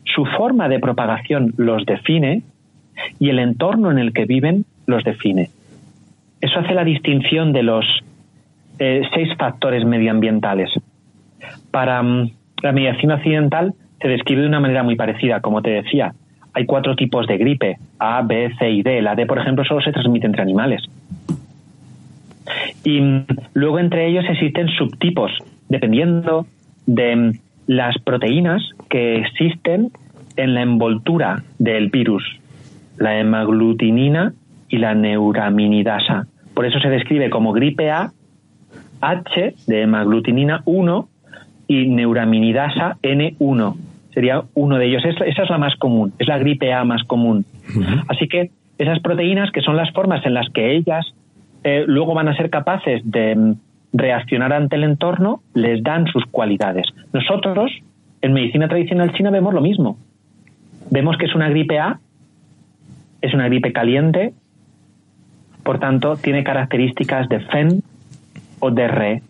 [0.03, 2.43] su forma de propagación los define
[3.17, 5.51] y el entorno en el que viven los define.
[6.41, 7.86] Eso hace la distinción de los
[8.78, 10.69] eh, seis factores medioambientales.
[11.72, 12.30] Para mm,
[12.63, 16.13] la medicina occidental se describe de una manera muy parecida, como te decía.
[16.53, 19.01] Hay cuatro tipos de gripe, A, B, C y D.
[19.01, 20.84] La D, por ejemplo, solo se transmite entre animales.
[22.83, 23.01] Y
[23.53, 25.31] luego entre ellos existen subtipos,
[25.69, 26.45] dependiendo
[26.85, 27.31] de mm,
[27.67, 29.91] las proteínas que existen
[30.35, 32.23] en la envoltura del virus,
[32.97, 34.33] la hemaglutinina
[34.69, 36.27] y la neuraminidasa.
[36.53, 38.11] Por eso se describe como gripe A,
[39.01, 41.09] H de hemaglutinina 1
[41.67, 43.75] y neuraminidasa N1.
[44.13, 45.03] Sería uno de ellos.
[45.05, 47.45] Esa es la más común, es la gripe A más común.
[48.07, 51.05] Así que esas proteínas, que son las formas en las que ellas
[51.64, 53.53] eh, luego van a ser capaces de mm,
[53.93, 56.88] reaccionar ante el entorno, les dan sus cualidades.
[57.14, 57.72] Nosotros,
[58.22, 59.97] en medicina tradicional china, vemos lo mismo.
[60.89, 61.99] Vemos que es una gripe A,
[63.22, 64.34] es una gripe caliente,
[65.64, 67.84] por tanto, tiene características de Fen
[68.59, 69.22] o de Re.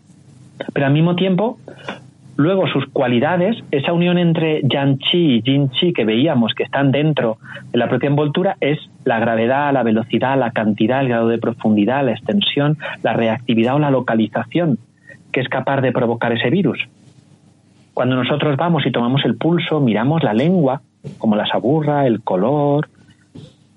[0.73, 1.57] Pero al mismo tiempo,
[2.41, 7.37] luego sus cualidades, esa unión entre Yang-Chi y Jin-Chi que veíamos que están dentro
[7.71, 12.05] de la propia envoltura, es la gravedad, la velocidad, la cantidad, el grado de profundidad,
[12.05, 14.77] la extensión, la reactividad o la localización
[15.31, 16.79] que es capaz de provocar ese virus.
[17.93, 20.81] Cuando nosotros vamos y tomamos el pulso, miramos la lengua,
[21.17, 22.89] como la saburra, el color,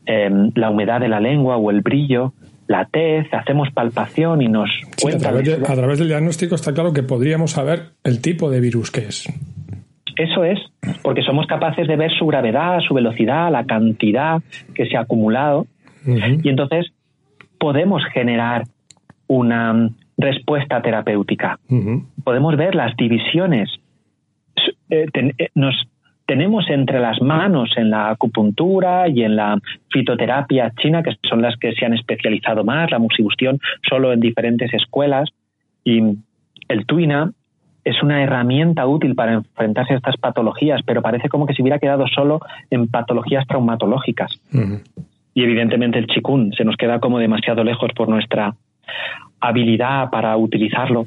[0.07, 2.33] em, la humedad de la lengua o el brillo,
[2.67, 4.71] la tez, hacemos palpación y nos
[5.01, 5.29] cuenta.
[5.29, 9.29] A través, del diagnóstico está claro que podríamos saber el tipo de virus que es.
[10.17, 10.59] Eso es,
[11.03, 14.41] porque somos capaces de ver su gravedad, su velocidad, la cantidad
[14.75, 15.67] que se ha acumulado.
[16.07, 16.93] Y entonces
[17.59, 18.65] podemos generar
[19.27, 21.59] una respuesta terapéutica.
[22.23, 23.71] Podemos ver las divisiones.
[24.91, 25.75] Eh, eh, nos,
[26.27, 29.59] tenemos entre las manos en la acupuntura y en la
[29.91, 34.73] fitoterapia china, que son las que se han especializado más, la musibustión solo en diferentes
[34.73, 35.31] escuelas,
[35.85, 36.01] y
[36.69, 37.31] el tuina
[37.85, 41.79] es una herramienta útil para enfrentarse a estas patologías, pero parece como que se hubiera
[41.79, 42.41] quedado solo
[42.71, 44.41] en patologías traumatológicas.
[45.35, 48.55] Y evidentemente el chikun se nos queda como demasiado lejos por nuestra
[49.41, 51.05] habilidad para utilizarlo.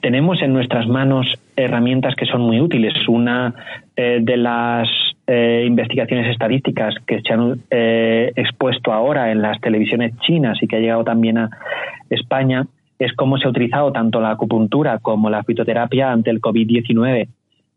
[0.00, 2.94] Tenemos en nuestras manos herramientas que son muy útiles.
[3.08, 3.54] Una
[3.96, 4.88] eh, de las
[5.26, 10.76] eh, investigaciones estadísticas que se han eh, expuesto ahora en las televisiones chinas y que
[10.76, 11.50] ha llegado también a
[12.10, 12.66] España
[12.98, 17.28] es cómo se ha utilizado tanto la acupuntura como la fitoterapia ante el COVID-19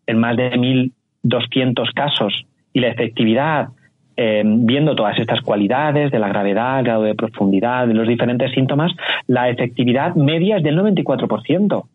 [0.08, 3.70] en más de 1.200 casos y la efectividad,
[4.16, 8.92] eh, viendo todas estas cualidades de la gravedad, grado de profundidad, de los diferentes síntomas,
[9.28, 11.86] la efectividad media es del 94%.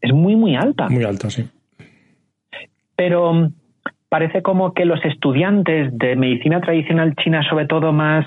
[0.00, 0.88] Es muy, muy alta.
[0.88, 1.48] Muy alta, sí.
[2.96, 3.52] Pero mm,
[4.08, 8.26] parece como que los estudiantes de medicina tradicional china, sobre todo más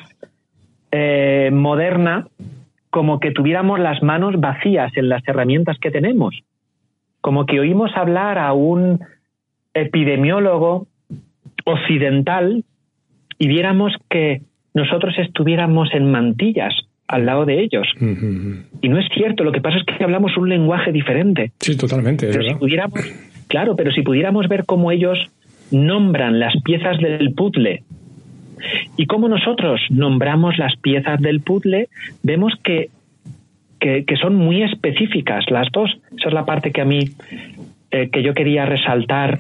[0.92, 2.28] eh, moderna,
[2.90, 6.36] como que tuviéramos las manos vacías en las herramientas que tenemos,
[7.22, 9.00] como que oímos hablar a un
[9.74, 10.88] epidemiólogo
[11.66, 12.64] occidental
[13.40, 14.42] y viéramos que
[14.74, 16.74] nosotros estuviéramos en mantillas
[17.14, 17.88] al lado de ellos.
[18.82, 21.52] Y no es cierto, lo que pasa es que hablamos un lenguaje diferente.
[21.60, 22.32] Sí, totalmente.
[22.32, 23.00] si pudiéramos,
[23.48, 25.20] claro, pero si pudiéramos ver cómo ellos
[25.72, 27.84] nombran las piezas del puzzle
[28.98, 31.90] y como nosotros nombramos las piezas del puzzle,
[32.22, 32.90] vemos que,
[33.80, 35.92] que, son muy específicas las dos.
[36.18, 37.10] Esa es la parte que a mí,
[37.92, 39.40] eh, que yo quería resaltar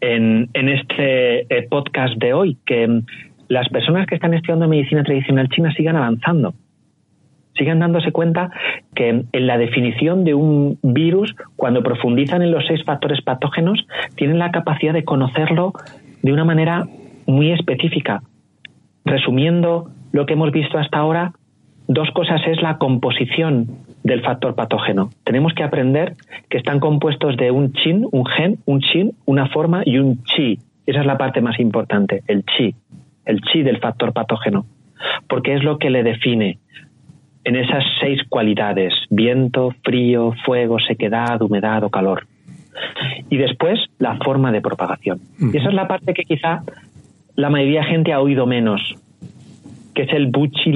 [0.00, 3.02] en, en este eh, podcast de hoy, que
[3.48, 6.54] las personas que están estudiando medicina tradicional china sigan avanzando
[7.56, 8.50] sigan dándose cuenta
[8.94, 14.38] que en la definición de un virus, cuando profundizan en los seis factores patógenos, tienen
[14.38, 15.72] la capacidad de conocerlo
[16.22, 16.86] de una manera
[17.26, 18.22] muy específica.
[19.04, 21.32] Resumiendo lo que hemos visto hasta ahora,
[21.88, 23.68] dos cosas es la composición
[24.02, 25.10] del factor patógeno.
[25.24, 26.14] Tenemos que aprender
[26.48, 30.58] que están compuestos de un chin, un gen, un chin, una forma y un chi.
[30.86, 32.74] Esa es la parte más importante, el chi,
[33.26, 34.66] el chi del factor patógeno,
[35.28, 36.58] porque es lo que le define
[37.44, 42.26] en esas seis cualidades, viento, frío, fuego, sequedad, humedad o calor.
[43.30, 45.20] Y después la forma de propagación.
[45.38, 46.62] Y esa es la parte que quizá
[47.36, 48.80] la mayoría de gente ha oído menos,
[49.94, 50.72] que es el Bucci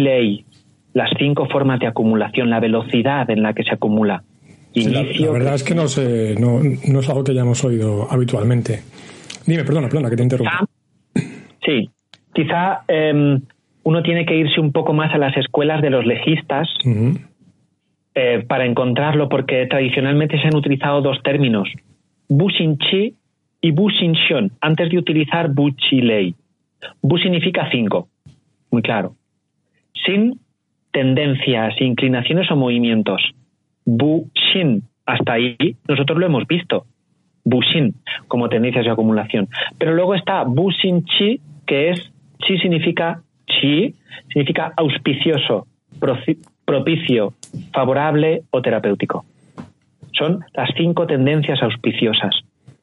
[0.92, 4.22] las cinco formas de acumulación, la velocidad en la que se acumula.
[4.72, 8.80] Inicio, la, verdad es que no, sé, no, no, es algo que hayamos oído habitualmente.
[9.44, 10.64] Dime, perdona, perdona, que te interrumpa.
[11.64, 11.90] Sí,
[12.34, 13.40] quizá em,
[13.82, 16.68] uno tiene que irse un poco más a las escuelas de los legistas
[18.14, 21.68] eh, para encontrarlo, porque tradicionalmente se han utilizado dos términos,
[22.28, 23.14] Chi
[23.60, 25.50] y Bushinxion, antes de utilizar
[25.90, 26.34] Lei.
[27.02, 28.08] Bu significa cinco,
[28.70, 29.14] muy claro.
[30.06, 30.40] Sin
[30.92, 33.22] tendencias, inclinaciones o movimientos.
[33.84, 35.56] Bu Shin, hasta ahí
[35.88, 36.86] nosotros lo hemos visto.
[37.44, 37.94] Bu Shin,
[38.28, 39.48] como tendencias de acumulación.
[39.78, 43.94] Pero luego está Bu Shin Chi, que es, Chi significa Chi,
[44.28, 45.66] significa auspicioso,
[46.64, 47.34] propicio,
[47.72, 49.24] favorable o terapéutico.
[50.12, 52.34] Son las cinco tendencias auspiciosas.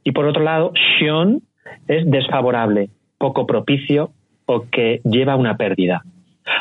[0.04, 1.42] Y por otro lado, Xion
[1.88, 4.12] es desfavorable, poco propicio
[4.46, 6.04] o que lleva una pérdida.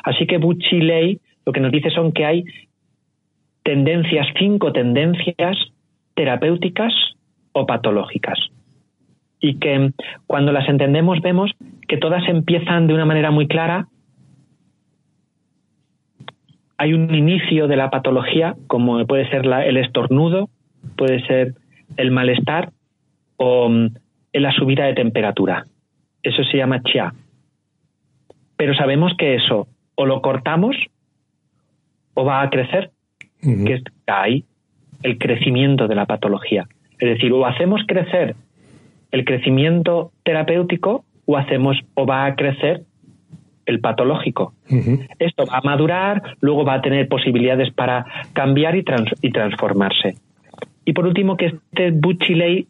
[0.03, 2.45] Así que Bucci lo que nos dice son que hay
[3.63, 5.57] tendencias, cinco tendencias
[6.15, 6.93] terapéuticas
[7.53, 8.39] o patológicas.
[9.41, 9.91] Y que
[10.27, 11.53] cuando las entendemos vemos
[11.89, 13.89] que todas empiezan de una manera muy clara.
[16.79, 20.51] Hay un inicio de la patología, como puede ser el estornudo,
[20.97, 21.55] puede ser
[21.97, 22.71] el malestar
[23.37, 23.89] o mm,
[24.33, 25.65] la subida de temperatura.
[26.23, 27.15] Eso se llama chia.
[28.57, 30.77] Pero sabemos que eso o lo cortamos
[32.15, 32.91] o va a crecer,
[33.41, 34.45] que es ahí
[35.03, 36.67] el crecimiento de la patología.
[36.99, 38.35] Es decir, o hacemos crecer
[39.11, 42.83] el crecimiento terapéutico o hacemos o va a crecer
[43.67, 44.55] el patológico.
[45.19, 48.85] Esto va a madurar, luego va a tener posibilidades para cambiar y,
[49.23, 50.15] y transformarse.
[50.85, 52.69] Y por último, que este Buchilei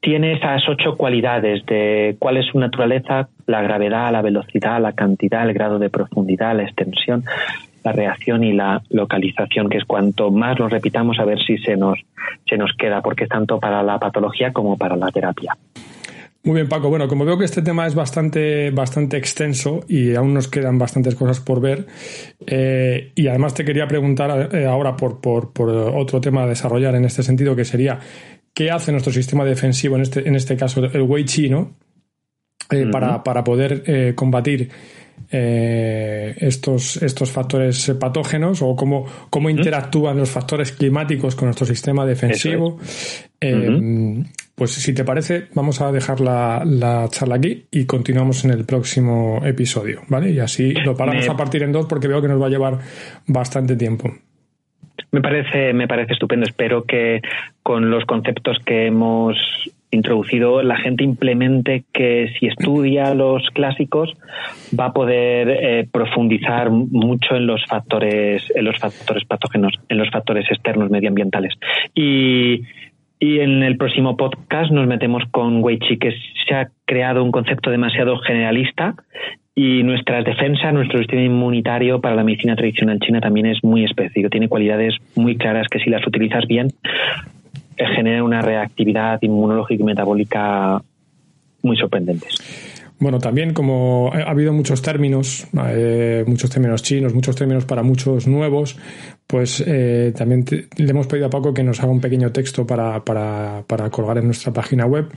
[0.00, 5.46] tiene esas ocho cualidades de cuál es su naturaleza, la gravedad, la velocidad, la cantidad,
[5.46, 7.24] el grado de profundidad, la extensión,
[7.84, 11.76] la reacción y la localización, que es cuanto más lo repitamos a ver si se
[11.76, 11.98] nos,
[12.48, 15.54] se nos queda, porque es tanto para la patología como para la terapia.
[16.48, 16.88] Muy bien, Paco.
[16.88, 21.14] Bueno, como veo que este tema es bastante, bastante extenso y aún nos quedan bastantes
[21.14, 21.86] cosas por ver,
[22.46, 26.94] eh, y además te quería preguntar eh, ahora por, por, por, otro tema a desarrollar
[26.94, 28.00] en este sentido, que sería
[28.54, 31.76] qué hace nuestro sistema defensivo, en este, en este caso el Wei Chi, ¿no?
[32.70, 34.70] Eh, para, para, poder eh, combatir
[35.30, 42.06] eh, estos, estos factores patógenos o cómo, cómo interactúan los factores climáticos con nuestro sistema
[42.06, 42.78] defensivo.
[43.38, 44.24] Eh,
[44.58, 49.40] pues si te parece, vamos a dejar la, charla aquí y continuamos en el próximo
[49.44, 50.30] episodio, ¿vale?
[50.30, 52.78] Y así lo paramos a partir en dos porque veo que nos va a llevar
[53.28, 54.10] bastante tiempo.
[55.12, 56.44] Me parece, me parece estupendo.
[56.44, 57.22] Espero que
[57.62, 59.36] con los conceptos que hemos
[59.90, 64.12] introducido la gente implemente que si estudia los clásicos
[64.78, 70.10] va a poder eh, profundizar mucho en los factores en los factores patógenos en los
[70.10, 71.54] factores externos medioambientales
[71.94, 72.64] y
[73.20, 76.12] y en el próximo podcast nos metemos con Wei Chi, que
[76.46, 78.94] se ha creado un concepto demasiado generalista
[79.54, 84.30] y nuestras defensas, nuestro sistema inmunitario para la medicina tradicional china también es muy específico.
[84.30, 86.68] Tiene cualidades muy claras que si las utilizas bien
[87.76, 90.80] genera una reactividad inmunológica y metabólica
[91.62, 92.67] muy sorprendentes.
[93.00, 98.26] Bueno, también como ha habido muchos términos, eh, muchos términos chinos, muchos términos para muchos
[98.26, 98.76] nuevos,
[99.26, 100.44] pues eh, también
[100.76, 104.18] le hemos pedido a Paco que nos haga un pequeño texto para, para, para colgar
[104.18, 105.08] en nuestra página web.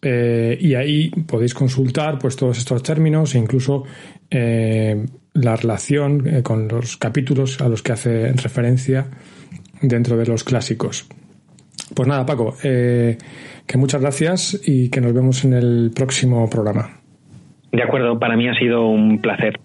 [0.00, 3.84] Eh, y ahí podéis consultar pues todos estos términos e incluso
[4.30, 9.08] la relación con los capítulos a los que hace referencia
[9.82, 11.06] dentro de los clásicos.
[11.94, 13.18] Pues nada, Paco, que
[13.76, 16.99] muchas gracias y que nos vemos en el próximo programa.
[17.72, 19.60] De acuerdo, para mí ha sido un placer.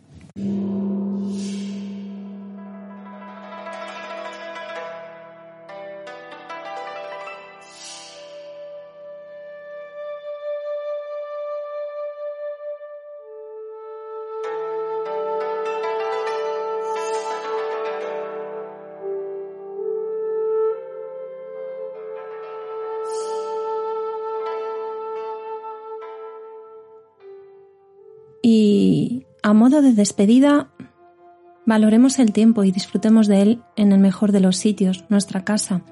[29.46, 30.70] A modo de despedida,
[31.68, 35.84] valoremos el tiempo y disfrutemos de él en el mejor de los sitios, nuestra casa.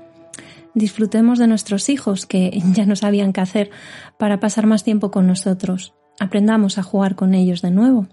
[0.74, 3.70] Disfrutemos de nuestros hijos, que ya no sabían qué hacer
[4.18, 5.94] para pasar más tiempo con nosotros.
[6.20, 8.08] Aprendamos a jugar con ellos de nuevo.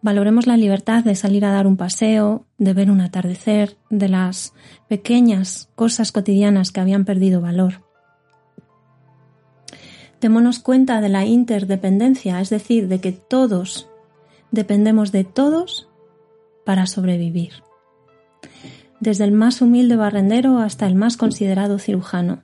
[0.00, 4.54] Valoremos la libertad de salir a dar un paseo, de ver un atardecer, de las
[4.88, 7.83] pequeñas cosas cotidianas que habían perdido valor.
[10.24, 13.90] Démonos cuenta de la interdependencia, es decir, de que todos
[14.52, 15.86] dependemos de todos
[16.64, 17.62] para sobrevivir.
[19.00, 22.42] Desde el más humilde barrendero hasta el más considerado cirujano.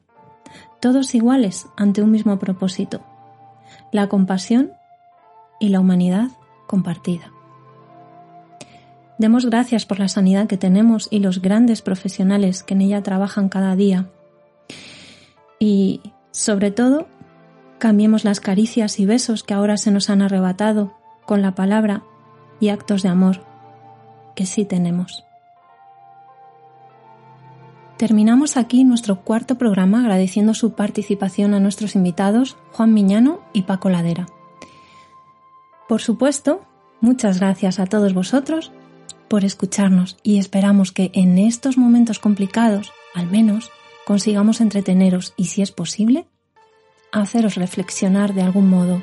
[0.78, 3.00] Todos iguales ante un mismo propósito.
[3.92, 4.72] La compasión
[5.58, 6.28] y la humanidad
[6.66, 7.32] compartida.
[9.16, 13.48] Demos gracias por la sanidad que tenemos y los grandes profesionales que en ella trabajan
[13.48, 14.10] cada día.
[15.58, 17.06] Y, sobre todo,
[17.80, 20.94] cambiemos las caricias y besos que ahora se nos han arrebatado
[21.26, 22.04] con la palabra
[22.60, 23.44] y actos de amor
[24.36, 25.24] que sí tenemos.
[27.96, 33.90] Terminamos aquí nuestro cuarto programa agradeciendo su participación a nuestros invitados Juan Miñano y Paco
[33.90, 34.26] Ladera.
[35.88, 36.62] Por supuesto,
[37.00, 38.72] muchas gracias a todos vosotros
[39.28, 43.70] por escucharnos y esperamos que en estos momentos complicados, al menos,
[44.06, 46.26] consigamos entreteneros y, si es posible,
[47.12, 49.02] haceros reflexionar de algún modo